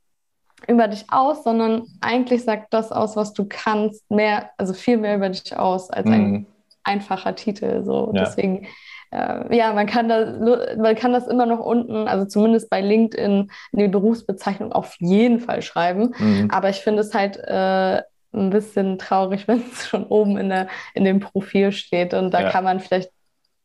über 0.66 0.88
dich 0.88 1.04
aus, 1.08 1.44
sondern 1.44 1.86
eigentlich 2.00 2.44
sagt 2.44 2.74
das 2.74 2.90
aus, 2.90 3.16
was 3.16 3.32
du 3.32 3.46
kannst, 3.48 4.10
mehr, 4.10 4.50
also 4.56 4.72
viel 4.72 4.96
mehr 4.96 5.16
über 5.16 5.28
dich 5.28 5.56
aus 5.56 5.90
als 5.90 6.06
mhm. 6.06 6.12
ein 6.12 6.46
einfacher 6.82 7.34
Titel. 7.34 7.84
So. 7.84 8.12
Ja. 8.14 8.24
Deswegen 8.24 8.66
äh, 9.10 9.56
ja, 9.56 9.72
man 9.72 9.86
kann, 9.86 10.08
das, 10.08 10.76
man 10.76 10.94
kann 10.94 11.12
das 11.12 11.26
immer 11.26 11.46
noch 11.46 11.60
unten, 11.60 12.08
also 12.08 12.26
zumindest 12.26 12.70
bei 12.70 12.80
LinkedIn, 12.80 13.50
in 13.72 13.78
die 13.78 13.88
Berufsbezeichnung 13.88 14.72
auf 14.72 14.96
jeden 14.98 15.40
Fall 15.40 15.62
schreiben. 15.62 16.14
Mhm. 16.18 16.50
Aber 16.50 16.68
ich 16.68 16.78
finde 16.78 17.00
es 17.00 17.14
halt 17.14 17.36
äh, 17.38 18.02
ein 18.32 18.50
bisschen 18.50 18.98
traurig, 18.98 19.48
wenn 19.48 19.62
es 19.72 19.86
schon 19.86 20.04
oben 20.04 20.36
in, 20.36 20.48
der, 20.48 20.68
in 20.94 21.04
dem 21.04 21.20
Profil 21.20 21.72
steht. 21.72 22.14
Und 22.14 22.32
da 22.32 22.42
ja. 22.42 22.50
kann 22.50 22.64
man 22.64 22.80
vielleicht 22.80 23.10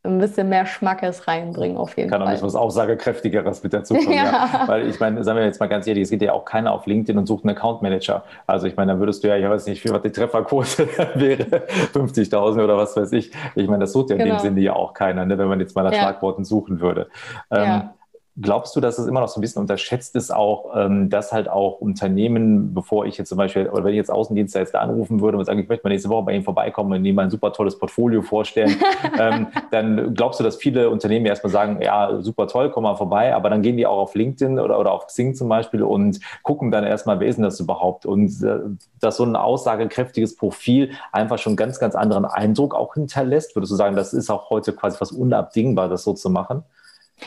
ein 0.05 0.19
bisschen 0.19 0.49
mehr 0.49 0.65
Schmackes 0.65 1.27
reinbringen, 1.29 1.77
auf 1.77 1.95
jeden 1.95 2.09
Kann 2.09 2.19
Fall. 2.19 2.25
Kann 2.25 2.27
auch 2.27 2.41
nicht 2.41 2.43
was 2.43 2.55
Aussagekräftigeres 2.55 3.63
mit 3.63 3.73
dazu 3.73 3.93
kommen. 3.95 4.11
ja. 4.11 4.23
ja. 4.53 4.63
Weil 4.67 4.89
ich 4.89 4.99
meine, 4.99 5.23
sagen 5.23 5.39
wir 5.39 5.45
jetzt 5.45 5.61
mal 5.61 5.67
ganz 5.67 5.87
ehrlich, 5.87 6.03
es 6.03 6.09
geht 6.09 6.21
ja 6.21 6.33
auch 6.33 6.43
keiner 6.43 6.73
auf 6.73 6.85
LinkedIn 6.85 7.17
und 7.17 7.25
sucht 7.25 7.45
einen 7.45 7.55
Account 7.55 7.81
Manager. 7.81 8.23
Also 8.45 8.67
ich 8.67 8.75
meine, 8.75 8.91
dann 8.91 8.99
würdest 8.99 9.23
du 9.23 9.29
ja, 9.29 9.37
ich 9.37 9.47
weiß 9.47 9.65
nicht, 9.67 9.89
was 9.89 10.01
die 10.01 10.11
Trefferquote 10.11 10.87
wäre, 11.15 11.63
50.000 11.93 12.63
oder 12.63 12.75
was 12.75 12.97
weiß 12.97 13.13
ich. 13.13 13.31
Ich 13.55 13.67
meine, 13.67 13.79
das 13.79 13.93
sucht 13.93 14.09
ja 14.09 14.17
in 14.17 14.23
genau. 14.23 14.35
dem 14.35 14.41
Sinne 14.41 14.59
ja 14.59 14.73
auch 14.73 14.93
keiner, 14.93 15.25
ne, 15.25 15.37
wenn 15.37 15.47
man 15.47 15.61
jetzt 15.61 15.73
mal 15.75 15.83
nach 15.83 15.93
ja. 15.93 15.99
Schlagworten 15.99 16.43
suchen 16.43 16.81
würde. 16.81 17.07
Ähm, 17.49 17.63
ja. 17.63 17.93
Glaubst 18.41 18.75
du, 18.75 18.79
dass 18.79 18.97
es 18.97 19.05
immer 19.05 19.19
noch 19.19 19.27
so 19.27 19.39
ein 19.39 19.41
bisschen 19.41 19.61
unterschätzt 19.61 20.15
ist, 20.15 20.33
auch, 20.33 20.75
ähm, 20.75 21.11
dass 21.11 21.31
halt 21.31 21.47
auch 21.47 21.79
Unternehmen, 21.79 22.73
bevor 22.73 23.05
ich 23.05 23.15
jetzt 23.19 23.29
zum 23.29 23.37
Beispiel, 23.37 23.69
oder 23.69 23.83
wenn 23.83 23.91
ich 23.91 23.97
jetzt 23.97 24.09
Außendienst 24.09 24.55
jetzt 24.55 24.73
da 24.73 24.79
anrufen 24.79 25.21
würde 25.21 25.37
und 25.37 25.45
sagen, 25.45 25.59
ich 25.59 25.69
möchte 25.69 25.85
mal 25.85 25.91
nächste 25.91 26.09
Woche 26.09 26.23
bei 26.23 26.33
Ihnen 26.33 26.43
vorbeikommen 26.43 26.93
und 26.93 27.05
Ihnen 27.05 27.15
mal 27.15 27.25
ein 27.25 27.29
super 27.29 27.53
tolles 27.53 27.77
Portfolio 27.77 28.23
vorstellen, 28.23 28.75
ähm, 29.19 29.47
dann 29.69 30.15
glaubst 30.15 30.39
du, 30.39 30.43
dass 30.43 30.55
viele 30.55 30.89
Unternehmen 30.89 31.27
erstmal 31.27 31.51
sagen, 31.51 31.79
ja, 31.83 32.21
super 32.21 32.47
toll, 32.47 32.71
komm 32.71 32.83
mal 32.83 32.95
vorbei, 32.95 33.35
aber 33.35 33.51
dann 33.51 33.61
gehen 33.61 33.77
die 33.77 33.85
auch 33.85 33.99
auf 33.99 34.15
LinkedIn 34.15 34.57
oder, 34.57 34.79
oder 34.79 34.93
auf 34.93 35.05
Xing 35.05 35.35
zum 35.35 35.47
Beispiel 35.47 35.83
und 35.83 36.19
gucken 36.41 36.71
dann 36.71 36.85
erstmal, 36.85 37.19
wer 37.19 37.27
ist 37.27 37.35
denn 37.35 37.43
das 37.43 37.59
überhaupt? 37.59 38.07
Und 38.07 38.41
äh, 38.41 38.61
dass 38.99 39.17
so 39.17 39.25
ein 39.25 39.35
aussagekräftiges 39.35 40.37
Profil 40.37 40.89
einfach 41.11 41.37
schon 41.37 41.55
ganz, 41.55 41.77
ganz 41.77 41.93
anderen 41.93 42.25
Eindruck 42.25 42.73
auch 42.73 42.95
hinterlässt, 42.95 43.55
würdest 43.55 43.71
du 43.73 43.75
sagen, 43.75 43.95
das 43.95 44.11
ist 44.11 44.31
auch 44.31 44.49
heute 44.49 44.73
quasi 44.73 44.97
fast 44.97 45.11
unabdingbar, 45.11 45.87
das 45.87 46.03
so 46.03 46.13
zu 46.13 46.31
machen? 46.31 46.63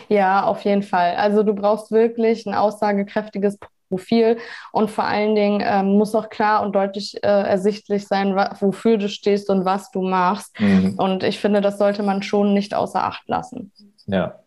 Ja, 0.09 0.45
auf 0.45 0.65
jeden 0.65 0.83
Fall. 0.83 1.17
Also 1.17 1.43
du 1.43 1.55
brauchst 1.55 1.91
wirklich 1.91 2.47
ein 2.47 2.55
aussagekräftiges 2.55 3.59
Profil 3.89 4.39
und 4.73 4.91
vor 4.91 5.05
allen 5.05 5.35
Dingen 5.35 5.63
ähm, 5.65 5.97
muss 5.97 6.15
auch 6.15 6.29
klar 6.29 6.63
und 6.63 6.75
deutlich 6.75 7.23
äh, 7.23 7.29
ersichtlich 7.29 8.07
sein, 8.07 8.35
wofür 8.35 8.99
du 8.99 9.09
stehst 9.09 9.49
und 9.49 9.65
was 9.65 9.91
du 9.91 10.03
machst. 10.03 10.59
Mhm. 10.59 10.95
Und 10.99 11.23
ich 11.23 11.39
finde, 11.39 11.61
das 11.61 11.79
sollte 11.79 12.03
man 12.03 12.23
schon 12.23 12.53
nicht 12.53 12.75
außer 12.75 13.05
Acht 13.05 13.29
lassen. 13.29 13.73
Ja, 14.07 14.41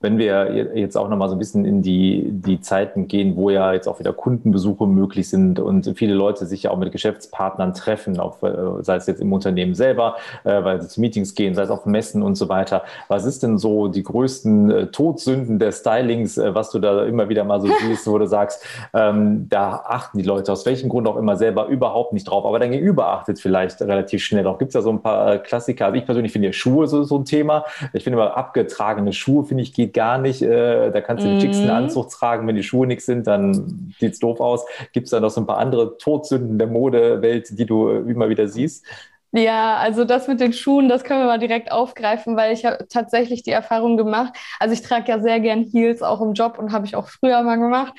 wenn 0.00 0.18
wir 0.18 0.72
jetzt 0.74 0.96
auch 0.96 1.08
nochmal 1.08 1.28
so 1.28 1.34
ein 1.34 1.38
bisschen 1.38 1.64
in 1.64 1.80
die, 1.80 2.26
die 2.30 2.60
Zeiten 2.60 3.08
gehen, 3.08 3.34
wo 3.34 3.48
ja 3.48 3.72
jetzt 3.72 3.88
auch 3.88 3.98
wieder 3.98 4.12
Kundenbesuche 4.12 4.86
möglich 4.86 5.28
sind 5.30 5.58
und 5.58 5.90
viele 5.96 6.14
Leute 6.14 6.44
sich 6.44 6.64
ja 6.64 6.70
auch 6.70 6.76
mit 6.76 6.92
Geschäftspartnern 6.92 7.72
treffen, 7.72 8.20
auf, 8.20 8.42
äh, 8.42 8.82
sei 8.82 8.96
es 8.96 9.06
jetzt 9.06 9.22
im 9.22 9.32
Unternehmen 9.32 9.74
selber, 9.74 10.16
äh, 10.44 10.62
weil 10.62 10.82
sie 10.82 10.88
zu 10.88 11.00
Meetings 11.00 11.34
gehen, 11.34 11.54
sei 11.54 11.62
es 11.62 11.70
auf 11.70 11.86
Messen 11.86 12.22
und 12.22 12.34
so 12.34 12.50
weiter. 12.50 12.82
Was 13.08 13.24
ist 13.24 13.42
denn 13.42 13.56
so 13.56 13.88
die 13.88 14.02
größten 14.02 14.70
äh, 14.70 14.86
Todsünden 14.88 15.58
der 15.58 15.72
Stylings, 15.72 16.36
was 16.36 16.70
du 16.70 16.78
da 16.78 17.04
immer 17.04 17.28
wieder 17.30 17.44
mal 17.44 17.60
so 17.60 17.68
siehst, 17.86 18.06
wo 18.06 18.18
du 18.18 18.26
sagst, 18.26 18.62
ähm, 18.92 19.48
da 19.48 19.82
achten 19.86 20.18
die 20.18 20.24
Leute 20.24 20.52
aus 20.52 20.66
welchem 20.66 20.90
Grund 20.90 21.08
auch 21.08 21.16
immer 21.16 21.36
selber 21.36 21.68
überhaupt 21.68 22.12
nicht 22.12 22.24
drauf, 22.24 22.44
aber 22.44 22.58
dein 22.58 22.72
Gegenüber 22.72 23.08
achtet 23.08 23.38
vielleicht 23.38 23.80
relativ 23.80 24.22
schnell 24.22 24.46
auch. 24.46 24.58
Gibt 24.58 24.70
es 24.70 24.74
da 24.74 24.82
so 24.82 24.90
ein 24.90 25.00
paar 25.00 25.38
Klassiker? 25.38 25.86
Also 25.86 25.96
ich 25.96 26.04
persönlich 26.04 26.32
finde 26.32 26.48
ja 26.48 26.52
Schuhe 26.52 26.86
so, 26.86 27.02
so 27.02 27.16
ein 27.16 27.24
Thema. 27.24 27.64
Ich 27.94 28.04
finde 28.04 28.18
immer 28.18 28.36
abgetragene 28.36 29.12
Schuhe, 29.14 29.44
finde 29.44 29.62
ich, 29.62 29.72
geht 29.72 29.85
gar 29.92 30.18
nicht. 30.18 30.42
Äh, 30.42 30.90
da 30.90 31.00
kannst 31.00 31.24
du 31.24 31.28
den 31.28 31.40
schicksten 31.40 31.66
mhm. 31.66 31.72
Anzug 31.72 32.10
tragen. 32.10 32.46
Wenn 32.46 32.56
die 32.56 32.62
Schuhe 32.62 32.86
nichts 32.86 33.06
sind, 33.06 33.26
dann 33.26 33.94
sieht 33.98 34.12
es 34.14 34.18
doof 34.18 34.40
aus. 34.40 34.64
Gibt 34.92 35.06
es 35.06 35.10
da 35.10 35.20
noch 35.20 35.30
so 35.30 35.40
ein 35.40 35.46
paar 35.46 35.58
andere 35.58 35.98
Todsünden 35.98 36.58
der 36.58 36.68
Modewelt, 36.68 37.58
die 37.58 37.66
du 37.66 37.90
immer 37.90 38.28
wieder 38.28 38.48
siehst? 38.48 38.84
Ja, 39.32 39.76
also 39.76 40.04
das 40.04 40.28
mit 40.28 40.40
den 40.40 40.52
Schuhen, 40.52 40.88
das 40.88 41.04
können 41.04 41.20
wir 41.20 41.26
mal 41.26 41.38
direkt 41.38 41.70
aufgreifen, 41.70 42.36
weil 42.36 42.52
ich 42.54 42.64
habe 42.64 42.86
tatsächlich 42.88 43.42
die 43.42 43.50
Erfahrung 43.50 43.96
gemacht. 43.96 44.34
Also 44.58 44.72
ich 44.72 44.82
trage 44.82 45.10
ja 45.10 45.20
sehr 45.20 45.40
gern 45.40 45.62
Heels 45.62 46.02
auch 46.02 46.22
im 46.22 46.32
Job 46.32 46.58
und 46.58 46.72
habe 46.72 46.86
ich 46.86 46.96
auch 46.96 47.08
früher 47.08 47.42
mal 47.42 47.56
gemacht. 47.56 47.92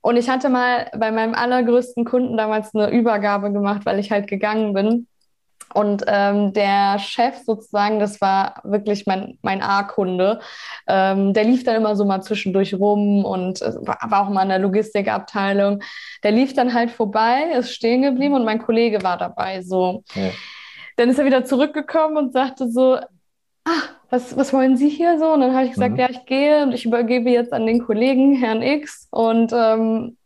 Und 0.00 0.16
ich 0.16 0.28
hatte 0.28 0.48
mal 0.48 0.90
bei 0.96 1.12
meinem 1.12 1.34
allergrößten 1.34 2.04
Kunden 2.04 2.36
damals 2.36 2.74
eine 2.74 2.90
Übergabe 2.90 3.52
gemacht, 3.52 3.82
weil 3.84 4.00
ich 4.00 4.10
halt 4.10 4.26
gegangen 4.26 4.72
bin. 4.74 5.06
Und 5.74 6.04
ähm, 6.06 6.52
der 6.52 6.98
Chef 6.98 7.38
sozusagen, 7.44 7.98
das 7.98 8.20
war 8.20 8.60
wirklich 8.64 9.06
mein, 9.06 9.38
mein 9.42 9.62
A-Kunde, 9.62 10.40
ähm, 10.86 11.32
der 11.32 11.44
lief 11.44 11.64
dann 11.64 11.76
immer 11.76 11.96
so 11.96 12.04
mal 12.04 12.22
zwischendurch 12.22 12.74
rum 12.74 13.24
und 13.24 13.62
äh, 13.62 13.74
war 13.80 14.22
auch 14.22 14.30
mal 14.30 14.42
in 14.42 14.48
der 14.50 14.58
Logistikabteilung. 14.58 15.82
Der 16.22 16.32
lief 16.32 16.54
dann 16.54 16.74
halt 16.74 16.90
vorbei, 16.90 17.52
ist 17.56 17.74
stehen 17.74 18.02
geblieben 18.02 18.34
und 18.34 18.44
mein 18.44 18.62
Kollege 18.62 19.02
war 19.02 19.16
dabei. 19.16 19.62
So. 19.62 20.04
Ja. 20.14 20.30
Dann 20.96 21.08
ist 21.08 21.18
er 21.18 21.24
wieder 21.24 21.44
zurückgekommen 21.44 22.16
und 22.16 22.32
sagte 22.32 22.70
so, 22.70 22.98
ah, 23.64 23.82
was, 24.10 24.36
was 24.36 24.52
wollen 24.52 24.76
Sie 24.76 24.88
hier 24.88 25.18
so? 25.18 25.32
Und 25.32 25.40
dann 25.40 25.54
habe 25.54 25.64
ich 25.64 25.72
gesagt, 25.72 25.94
mhm. 25.94 26.00
ja, 26.00 26.10
ich 26.10 26.26
gehe 26.26 26.62
und 26.62 26.72
ich 26.72 26.84
übergebe 26.84 27.30
jetzt 27.30 27.52
an 27.52 27.66
den 27.66 27.84
Kollegen, 27.84 28.34
Herrn 28.34 28.62
X. 28.62 29.08
Und 29.10 29.52
ähm, 29.54 30.16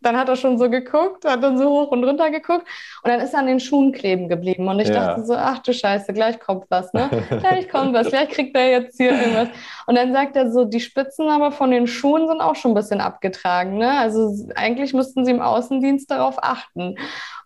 dann 0.00 0.16
hat 0.16 0.28
er 0.28 0.36
schon 0.36 0.58
so 0.58 0.70
geguckt, 0.70 1.24
hat 1.24 1.42
dann 1.42 1.58
so 1.58 1.68
hoch 1.68 1.90
und 1.90 2.04
runter 2.04 2.30
geguckt 2.30 2.66
und 3.02 3.10
dann 3.10 3.20
ist 3.20 3.32
er 3.34 3.40
an 3.40 3.46
den 3.46 3.60
Schuhen 3.60 3.92
kleben 3.92 4.28
geblieben. 4.28 4.68
Und 4.68 4.80
ich 4.80 4.88
ja. 4.88 4.94
dachte 4.94 5.24
so, 5.24 5.34
ach 5.34 5.58
du 5.60 5.72
Scheiße, 5.72 6.12
gleich 6.12 6.38
kommt 6.38 6.66
was, 6.68 6.92
ne? 6.92 7.08
Gleich 7.40 7.68
kommt 7.68 7.94
was, 7.94 8.08
vielleicht 8.08 8.32
kriegt 8.32 8.56
er 8.56 8.70
jetzt 8.70 8.96
hier 8.96 9.12
irgendwas. 9.12 9.48
Und 9.86 9.96
dann 9.96 10.12
sagt 10.12 10.36
er 10.36 10.50
so, 10.50 10.64
die 10.64 10.80
Spitzen 10.80 11.28
aber 11.28 11.52
von 11.52 11.70
den 11.70 11.86
Schuhen 11.86 12.28
sind 12.28 12.40
auch 12.40 12.56
schon 12.56 12.72
ein 12.72 12.74
bisschen 12.74 13.00
abgetragen, 13.00 13.78
ne? 13.78 13.98
Also 13.98 14.48
eigentlich 14.54 14.92
müssten 14.94 15.24
sie 15.24 15.32
im 15.32 15.42
Außendienst 15.42 16.10
darauf 16.10 16.42
achten. 16.42 16.96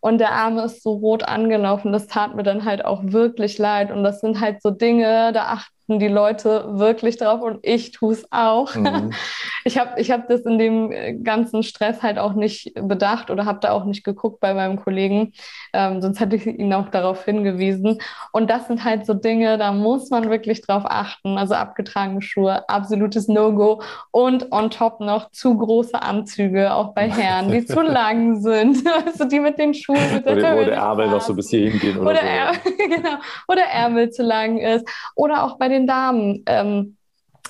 Und 0.00 0.18
der 0.18 0.32
Arme 0.32 0.64
ist 0.64 0.82
so 0.82 0.92
rot 0.92 1.24
angelaufen, 1.24 1.92
das 1.92 2.06
tat 2.06 2.36
mir 2.36 2.42
dann 2.42 2.64
halt 2.64 2.84
auch 2.84 3.00
wirklich 3.02 3.58
leid. 3.58 3.90
Und 3.90 4.04
das 4.04 4.20
sind 4.20 4.40
halt 4.40 4.62
so 4.62 4.70
Dinge, 4.70 5.32
da 5.32 5.46
achten 5.46 5.75
achten 5.86 5.98
die 5.98 6.08
Leute 6.08 6.64
wirklich 6.78 7.16
drauf 7.16 7.40
und 7.42 7.60
ich 7.62 7.92
tue 7.92 8.12
es 8.12 8.26
auch. 8.30 8.74
Mhm. 8.74 9.12
Ich 9.64 9.78
habe 9.78 10.00
ich 10.00 10.12
hab 10.12 10.28
das 10.28 10.42
in 10.42 10.60
dem 10.60 10.92
äh, 10.92 11.14
ganzen 11.14 11.64
Stress 11.64 12.00
halt 12.00 12.20
auch 12.20 12.34
nicht 12.34 12.72
bedacht 12.80 13.32
oder 13.32 13.46
habe 13.46 13.58
da 13.60 13.72
auch 13.72 13.84
nicht 13.84 14.04
geguckt 14.04 14.38
bei 14.38 14.54
meinem 14.54 14.76
Kollegen. 14.76 15.32
Ähm, 15.72 16.00
sonst 16.00 16.20
hätte 16.20 16.36
ich 16.36 16.46
ihn 16.46 16.72
auch 16.72 16.88
darauf 16.88 17.24
hingewiesen. 17.24 17.98
Und 18.30 18.48
das 18.48 18.68
sind 18.68 18.84
halt 18.84 19.06
so 19.06 19.12
Dinge, 19.12 19.58
da 19.58 19.72
muss 19.72 20.08
man 20.10 20.30
wirklich 20.30 20.62
drauf 20.62 20.84
achten. 20.86 21.36
Also 21.36 21.54
abgetragene 21.54 22.22
Schuhe, 22.22 22.68
absolutes 22.68 23.26
No-Go. 23.26 23.82
Und 24.12 24.52
on 24.52 24.70
top 24.70 25.00
noch 25.00 25.32
zu 25.32 25.58
große 25.58 26.00
Anzüge, 26.00 26.72
auch 26.72 26.94
bei 26.94 27.10
Herren, 27.10 27.50
die 27.50 27.66
zu 27.66 27.80
lang 27.82 28.40
sind. 28.40 28.84
Also 29.04 29.24
die 29.24 29.40
mit 29.40 29.58
den 29.58 29.74
Schuhen. 29.74 29.98
Mit 30.14 30.26
der 30.26 30.36
oder 30.36 30.64
der 30.64 30.76
Ärmel 30.76 31.08
noch 31.08 31.20
so 31.20 31.34
bis 31.34 31.50
hier 31.50 31.70
hingehen. 31.70 31.98
Oder, 31.98 32.10
oder, 32.10 32.20
so. 32.20 32.26
Ärmel, 32.26 32.88
genau. 32.88 33.16
oder 33.48 33.62
Ärmel 33.62 34.10
zu 34.10 34.22
lang 34.22 34.58
ist. 34.58 34.88
Oder 35.16 35.42
auch 35.44 35.58
bei 35.58 35.68
den 35.68 35.75
Damen. 35.84 36.42
Ähm, 36.46 36.96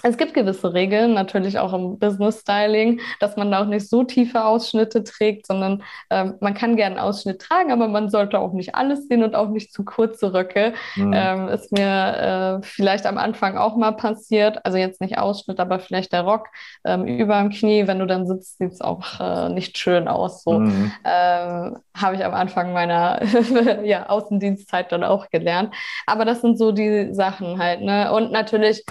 es 0.03 0.17
gibt 0.17 0.35
gewisse 0.35 0.75
Regeln, 0.75 1.15
natürlich 1.15 1.59
auch 1.59 1.73
im 1.73 1.99
Business 1.99 2.41
Styling, 2.41 3.01
dass 3.21 3.37
man 3.37 3.51
da 3.51 3.63
auch 3.63 3.67
nicht 3.67 3.89
so 3.89 4.05
tiefe 4.05 4.45
Ausschnitte 4.45 5.05
trägt, 5.05 5.47
sondern 5.47 5.83
ähm, 6.11 6.35
man 6.41 6.55
kann 6.55 6.77
gerne 6.77 6.97
einen 6.97 7.05
Ausschnitt 7.05 7.41
tragen, 7.41 7.73
aber 7.73 7.89
man 7.89 8.11
sollte 8.11 8.39
auch 8.39 8.53
nicht 8.53 8.75
alles 8.75 9.09
sehen 9.09 9.23
und 9.23 9.35
auch 9.35 9.49
nicht 9.49 9.73
zu 9.73 9.85
kurze 9.85 10.33
Röcke. 10.33 10.75
Mhm. 10.97 11.13
Ähm, 11.15 11.49
ist 11.49 11.73
mir 11.73 12.61
äh, 12.63 12.67
vielleicht 12.67 13.07
am 13.07 13.19
Anfang 13.19 13.57
auch 13.57 13.77
mal 13.77 13.93
passiert, 13.93 14.65
also 14.65 14.79
jetzt 14.79 15.01
nicht 15.01 15.19
Ausschnitt, 15.19 15.61
aber 15.61 15.79
vielleicht 15.79 16.13
der 16.13 16.23
Rock 16.23 16.49
ähm, 16.85 17.07
über 17.07 17.41
dem 17.41 17.51
Knie. 17.51 17.87
Wenn 17.87 17.99
du 17.99 18.07
dann 18.07 18.27
sitzt, 18.27 18.59
sieht 18.59 18.73
es 18.73 18.81
auch 18.81 19.21
äh, 19.21 19.49
nicht 19.49 19.79
schön 19.79 20.09
aus. 20.09 20.43
So 20.43 20.61
mhm. 20.61 20.93
ähm, 21.05 21.79
habe 21.97 22.17
ich 22.17 22.25
am 22.25 22.35
Anfang 22.35 22.73
meiner 22.73 23.21
ja, 23.85 24.09
Außendienstzeit 24.09 24.93
dann 24.93 25.05
auch 25.05 25.31
gelernt. 25.31 25.75
Aber 26.07 26.25
das 26.25 26.41
sind 26.41 26.59
so 26.59 26.73
die 26.73 27.13
Sachen 27.15 27.59
halt. 27.59 27.81
Ne? 27.81 28.13
Und 28.13 28.33
natürlich 28.33 28.85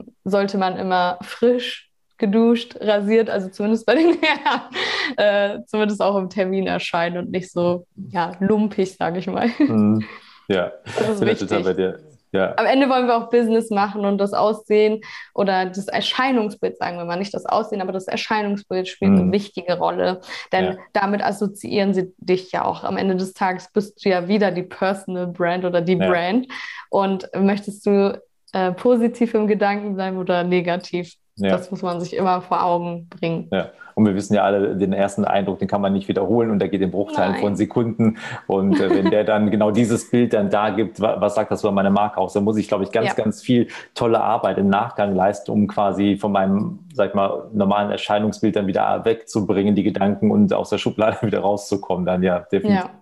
ähm, 0.00 0.14
sollte 0.24 0.58
man 0.58 0.76
immer 0.76 1.18
frisch 1.22 1.90
geduscht, 2.18 2.76
rasiert, 2.80 3.30
also 3.30 3.48
zumindest 3.48 3.86
bei 3.86 3.94
den 3.94 4.18
Herren, 4.22 4.62
äh, 5.16 5.64
zumindest 5.66 6.00
auch 6.00 6.16
im 6.16 6.28
Termin 6.28 6.66
erscheinen 6.66 7.18
und 7.18 7.30
nicht 7.30 7.50
so 7.50 7.86
ja, 8.10 8.32
lumpig, 8.40 8.94
sage 8.94 9.18
ich 9.18 9.26
mal. 9.26 9.48
Mhm. 9.58 10.04
Ja, 10.48 10.72
das 10.84 11.20
ist 11.20 11.20
wichtig. 11.20 11.64
bei 11.64 11.72
dir. 11.72 11.98
Ja. 12.32 12.54
Am 12.56 12.66
Ende 12.66 12.88
wollen 12.88 13.08
wir 13.08 13.16
auch 13.16 13.28
Business 13.28 13.70
machen 13.70 14.04
und 14.04 14.18
das 14.18 14.34
Aussehen 14.34 15.00
oder 15.34 15.66
das 15.66 15.88
Erscheinungsbild, 15.88 16.78
sagen 16.78 16.96
wir 16.96 17.04
mal, 17.04 17.16
nicht 17.16 17.34
das 17.34 17.44
Aussehen, 17.44 17.80
aber 17.80 17.90
das 17.92 18.06
Erscheinungsbild 18.06 18.86
spielt 18.86 19.12
mhm. 19.12 19.18
eine 19.18 19.32
wichtige 19.32 19.78
Rolle. 19.78 20.20
Denn 20.52 20.64
ja. 20.64 20.76
damit 20.92 21.24
assoziieren 21.24 21.92
sie 21.92 22.12
dich 22.18 22.52
ja 22.52 22.64
auch. 22.64 22.84
Am 22.84 22.96
Ende 22.96 23.16
des 23.16 23.32
Tages 23.32 23.72
bist 23.72 24.04
du 24.04 24.10
ja 24.10 24.28
wieder 24.28 24.52
die 24.52 24.62
Personal 24.62 25.26
Brand 25.26 25.64
oder 25.64 25.80
die 25.80 25.96
ja. 25.96 26.08
Brand. 26.08 26.46
Und 26.88 27.28
möchtest 27.34 27.84
du 27.86 28.20
äh, 28.52 28.72
positiv 28.72 29.34
im 29.34 29.46
Gedanken 29.46 29.94
bleiben 29.94 30.18
oder 30.18 30.44
negativ. 30.44 31.14
Ja. 31.36 31.50
Das 31.50 31.70
muss 31.70 31.82
man 31.82 32.00
sich 32.00 32.14
immer 32.14 32.42
vor 32.42 32.62
Augen 32.62 33.08
bringen. 33.08 33.48
Ja. 33.50 33.70
Und 33.94 34.06
wir 34.06 34.14
wissen 34.14 34.34
ja 34.34 34.44
alle, 34.44 34.76
den 34.76 34.92
ersten 34.92 35.24
Eindruck, 35.24 35.58
den 35.58 35.68
kann 35.68 35.80
man 35.80 35.92
nicht 35.92 36.08
wiederholen 36.08 36.50
und 36.50 36.58
der 36.58 36.68
geht 36.68 36.80
in 36.80 36.90
Bruchteilen 36.90 37.32
Nein. 37.32 37.40
von 37.40 37.56
Sekunden. 37.56 38.18
Und 38.46 38.80
äh, 38.80 38.88
wenn 38.90 39.10
der 39.10 39.24
dann 39.24 39.50
genau 39.50 39.70
dieses 39.70 40.10
Bild 40.10 40.32
dann 40.32 40.48
da 40.48 40.70
gibt, 40.70 41.00
was, 41.00 41.20
was 41.20 41.34
sagt 41.34 41.50
das 41.50 41.62
über 41.62 41.72
meine 41.72 41.90
Marke 41.90 42.18
aus? 42.18 42.32
Da 42.32 42.40
muss 42.40 42.56
ich, 42.56 42.68
glaube 42.68 42.84
ich, 42.84 42.92
ganz, 42.92 43.08
ja. 43.08 43.14
ganz 43.14 43.42
viel 43.42 43.68
tolle 43.94 44.20
Arbeit 44.20 44.58
im 44.58 44.68
Nachgang 44.68 45.14
leisten, 45.14 45.50
um 45.50 45.66
quasi 45.66 46.16
von 46.16 46.32
meinem, 46.32 46.80
sag 46.94 47.10
ich 47.10 47.14
mal, 47.14 47.48
normalen 47.52 47.90
Erscheinungsbild 47.90 48.56
dann 48.56 48.66
wieder 48.66 49.04
wegzubringen, 49.04 49.74
die 49.74 49.82
Gedanken 49.82 50.30
und 50.30 50.52
aus 50.52 50.70
der 50.70 50.78
Schublade 50.78 51.18
wieder 51.26 51.40
rauszukommen. 51.40 52.06
Dann 52.06 52.22
ja, 52.22 52.40
definitiv. 52.40 52.84
Ja. 52.84 53.00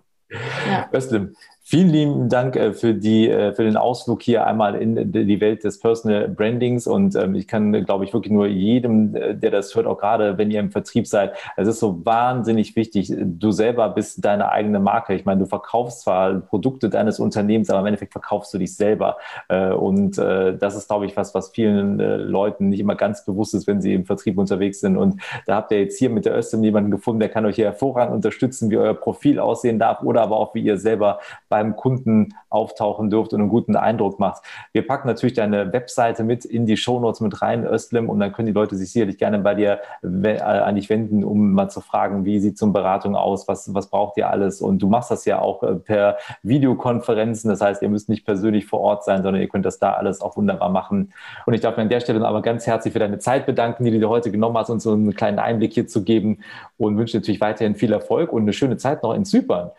Ja. 0.69 0.89
Özlem, 0.93 1.33
Vielen 1.71 1.89
lieben 1.89 2.29
Dank 2.29 2.55
äh, 2.55 2.73
für, 2.73 2.95
die, 2.95 3.29
äh, 3.29 3.53
für 3.53 3.63
den 3.63 3.77
Ausflug 3.77 4.23
hier 4.23 4.47
einmal 4.47 4.73
in 4.73 5.11
die 5.11 5.39
Welt 5.39 5.63
des 5.63 5.79
Personal 5.79 6.27
Brandings. 6.27 6.87
Und 6.87 7.15
ähm, 7.15 7.35
ich 7.35 7.47
kann, 7.47 7.85
glaube 7.85 8.05
ich, 8.05 8.11
wirklich 8.11 8.33
nur 8.33 8.47
jedem, 8.47 9.15
äh, 9.15 9.35
der 9.35 9.51
das 9.51 9.75
hört, 9.75 9.85
auch 9.85 9.99
gerade 9.99 10.39
wenn 10.39 10.49
ihr 10.49 10.61
im 10.61 10.71
Vertrieb 10.71 11.05
seid, 11.05 11.33
es 11.57 11.67
ist 11.67 11.79
so 11.79 12.03
wahnsinnig 12.03 12.75
wichtig. 12.75 13.13
Du 13.15 13.51
selber 13.51 13.87
bist 13.89 14.25
deine 14.25 14.51
eigene 14.51 14.79
Marke. 14.79 15.13
Ich 15.13 15.25
meine, 15.25 15.41
du 15.41 15.45
verkaufst 15.45 16.01
zwar 16.01 16.39
Produkte 16.39 16.89
deines 16.89 17.19
Unternehmens, 17.19 17.69
aber 17.69 17.81
im 17.81 17.85
Endeffekt 17.85 18.13
verkaufst 18.13 18.51
du 18.51 18.57
dich 18.57 18.75
selber. 18.75 19.17
Und 19.47 20.17
das 20.17 20.75
ist, 20.75 20.87
glaube 20.87 21.05
ich, 21.05 21.15
was, 21.15 21.35
was 21.35 21.49
vielen 21.49 21.97
Leuten 21.97 22.69
nicht 22.69 22.79
immer 22.79 22.95
ganz 22.95 23.25
bewusst 23.25 23.53
ist, 23.53 23.67
wenn 23.67 23.81
sie 23.81 23.93
im 23.93 24.05
Vertrieb 24.05 24.37
unterwegs 24.37 24.79
sind. 24.79 24.97
Und 24.97 25.21
da 25.45 25.55
habt 25.55 25.71
ihr 25.71 25.81
jetzt 25.81 25.99
hier 25.99 26.09
mit 26.09 26.25
der 26.25 26.37
Östem 26.37 26.63
jemanden 26.63 26.91
gefunden, 26.91 27.19
der 27.19 27.29
kann 27.29 27.45
euch 27.45 27.55
hier 27.55 27.65
hervorragend 27.65 28.15
unterstützen, 28.15 28.71
wie 28.71 28.77
euer 28.77 28.93
Profil 28.93 29.39
aussehen 29.39 29.79
darf 29.79 30.01
oder 30.01 30.21
aber 30.21 30.37
auch, 30.37 30.55
wie 30.55 30.61
ihr 30.61 30.77
selber 30.77 31.19
bei 31.47 31.58
beim 31.59 31.75
Kunden 31.75 32.33
auftauchen 32.49 33.09
dürft 33.09 33.33
und 33.33 33.41
einen 33.41 33.49
guten 33.49 33.75
Eindruck 33.75 34.17
macht. 34.19 34.43
Wir 34.71 34.87
packen 34.87 35.07
natürlich 35.07 35.33
deine 35.33 35.73
Webseite 35.73 36.23
mit 36.23 36.45
in 36.45 36.65
die 36.65 36.77
Shownotes 36.77 37.19
mit 37.19 37.41
rein, 37.41 37.65
Östlem, 37.65 38.09
und 38.09 38.19
dann 38.19 38.31
können 38.31 38.45
die 38.45 38.53
Leute 38.53 38.77
sich 38.77 38.91
sicherlich 38.91 39.17
gerne 39.17 39.39
bei 39.39 39.55
dir 39.55 39.79
äh, 40.03 40.39
an 40.39 40.75
dich 40.75 40.89
wenden, 40.89 41.23
um 41.23 41.51
mal 41.51 41.69
zu 41.69 41.81
fragen, 41.81 42.23
wie 42.23 42.39
sieht 42.39 42.57
so 42.57 42.65
eine 42.65 42.73
Beratung 42.73 43.15
aus, 43.15 43.47
was, 43.47 43.73
was 43.73 43.89
braucht 43.89 44.17
ihr 44.17 44.29
alles? 44.29 44.61
Und 44.61 44.79
du 44.81 44.87
machst 44.87 45.11
das 45.11 45.25
ja 45.25 45.39
auch 45.39 45.61
äh, 45.63 45.75
per 45.75 46.17
Videokonferenzen, 46.43 47.49
das 47.49 47.59
heißt, 47.59 47.81
ihr 47.81 47.89
müsst 47.89 48.07
nicht 48.07 48.25
persönlich 48.25 48.65
vor 48.65 48.79
Ort 48.79 49.03
sein, 49.03 49.21
sondern 49.21 49.41
ihr 49.41 49.49
könnt 49.49 49.65
das 49.65 49.79
da 49.79 49.93
alles 49.93 50.21
auch 50.21 50.37
wunderbar 50.37 50.69
machen. 50.69 51.13
Und 51.45 51.53
ich 51.53 51.61
darf 51.61 51.75
mir 51.75 51.83
an 51.83 51.89
der 51.89 51.99
Stelle 51.99 52.25
aber 52.25 52.41
ganz 52.41 52.65
herzlich 52.67 52.93
für 52.93 52.99
deine 52.99 53.19
Zeit 53.19 53.45
bedanken, 53.45 53.83
die 53.83 53.91
du 53.91 53.99
dir 53.99 54.09
heute 54.09 54.31
genommen 54.31 54.57
hast, 54.57 54.69
uns 54.69 54.83
so 54.83 54.93
einen 54.93 55.13
kleinen 55.13 55.39
Einblick 55.39 55.73
hier 55.73 55.87
zu 55.87 56.03
geben 56.03 56.39
und 56.77 56.97
wünsche 56.97 57.17
natürlich 57.17 57.41
weiterhin 57.41 57.75
viel 57.75 57.91
Erfolg 57.91 58.31
und 58.31 58.43
eine 58.43 58.53
schöne 58.53 58.77
Zeit 58.77 59.03
noch 59.03 59.13
in 59.13 59.25
Zypern. 59.25 59.71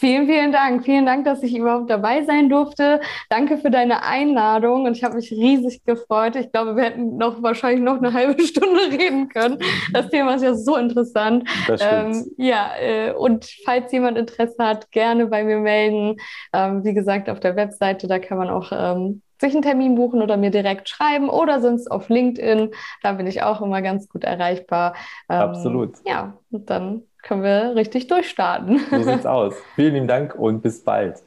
Vielen, 0.00 0.26
vielen 0.26 0.50
Dank. 0.50 0.82
Vielen 0.82 1.04
Dank, 1.04 1.26
dass 1.26 1.42
ich 1.42 1.54
überhaupt 1.54 1.90
dabei 1.90 2.24
sein 2.24 2.48
durfte. 2.48 3.02
Danke 3.28 3.58
für 3.58 3.70
deine 3.70 4.02
Einladung 4.02 4.86
und 4.86 4.96
ich 4.96 5.04
habe 5.04 5.16
mich 5.16 5.30
riesig 5.30 5.84
gefreut. 5.84 6.36
Ich 6.36 6.50
glaube, 6.52 6.74
wir 6.74 6.84
hätten 6.84 7.18
noch 7.18 7.42
wahrscheinlich 7.42 7.84
noch 7.84 7.98
eine 7.98 8.14
halbe 8.14 8.42
Stunde 8.46 8.80
reden 8.90 9.28
können. 9.28 9.58
Das 9.92 10.08
Thema 10.08 10.36
ist 10.36 10.42
ja 10.42 10.54
so 10.54 10.76
interessant. 10.76 11.46
Ähm, 11.80 12.30
ja, 12.38 12.70
äh, 12.80 13.12
und 13.12 13.46
falls 13.66 13.92
jemand 13.92 14.16
Interesse 14.16 14.56
hat, 14.58 14.90
gerne 14.90 15.26
bei 15.26 15.44
mir 15.44 15.58
melden. 15.58 16.16
Ähm, 16.54 16.82
wie 16.82 16.94
gesagt, 16.94 17.28
auf 17.28 17.38
der 17.38 17.54
Webseite, 17.56 18.08
da 18.08 18.18
kann 18.18 18.38
man 18.38 18.48
auch 18.48 18.72
ähm, 18.72 19.20
sich 19.38 19.52
einen 19.52 19.62
Termin 19.62 19.96
buchen 19.96 20.22
oder 20.22 20.38
mir 20.38 20.50
direkt 20.50 20.88
schreiben 20.88 21.28
oder 21.28 21.60
sonst 21.60 21.90
auf 21.90 22.08
LinkedIn. 22.08 22.70
Da 23.02 23.12
bin 23.12 23.26
ich 23.26 23.42
auch 23.42 23.60
immer 23.60 23.82
ganz 23.82 24.08
gut 24.08 24.24
erreichbar. 24.24 24.94
Ähm, 25.28 25.40
Absolut. 25.40 25.96
Ja, 26.06 26.38
und 26.50 26.70
dann 26.70 27.02
können 27.22 27.42
wir 27.42 27.74
richtig 27.76 28.08
durchstarten. 28.08 28.80
So 28.90 29.02
sieht's 29.10 29.26
aus. 29.26 29.54
Vielen 29.74 29.94
lieben 29.94 30.08
Dank 30.08 30.34
und 30.34 30.62
bis 30.62 30.82
bald. 30.82 31.22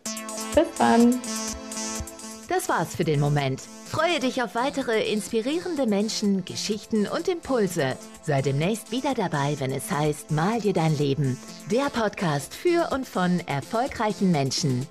Bis 0.56 0.68
dann. 0.78 1.20
Das 2.50 2.70
war's 2.70 2.96
für 2.96 3.04
den 3.04 3.20
Moment. 3.20 3.62
Freue 3.86 4.20
dich 4.20 4.42
auf 4.42 4.56
weitere 4.56 5.12
inspirierende 5.12 5.86
Menschen, 5.86 6.46
Geschichten 6.46 7.08
und 7.08 7.28
Impulse. 7.28 7.96
Sei 8.24 8.42
demnächst 8.42 8.92
wieder 8.92 9.14
dabei, 9.14 9.56
wenn 9.60 9.72
es 9.72 9.92
heißt 9.92 10.32
Mal 10.32 10.62
dir 10.62 10.74
dein 10.74 10.98
Leben. 10.98 11.38
Der 11.72 11.90
Podcast 11.92 12.56
für 12.56 12.90
und 12.92 13.08
von 13.08 13.40
erfolgreichen 13.48 14.32
Menschen. 14.32 14.88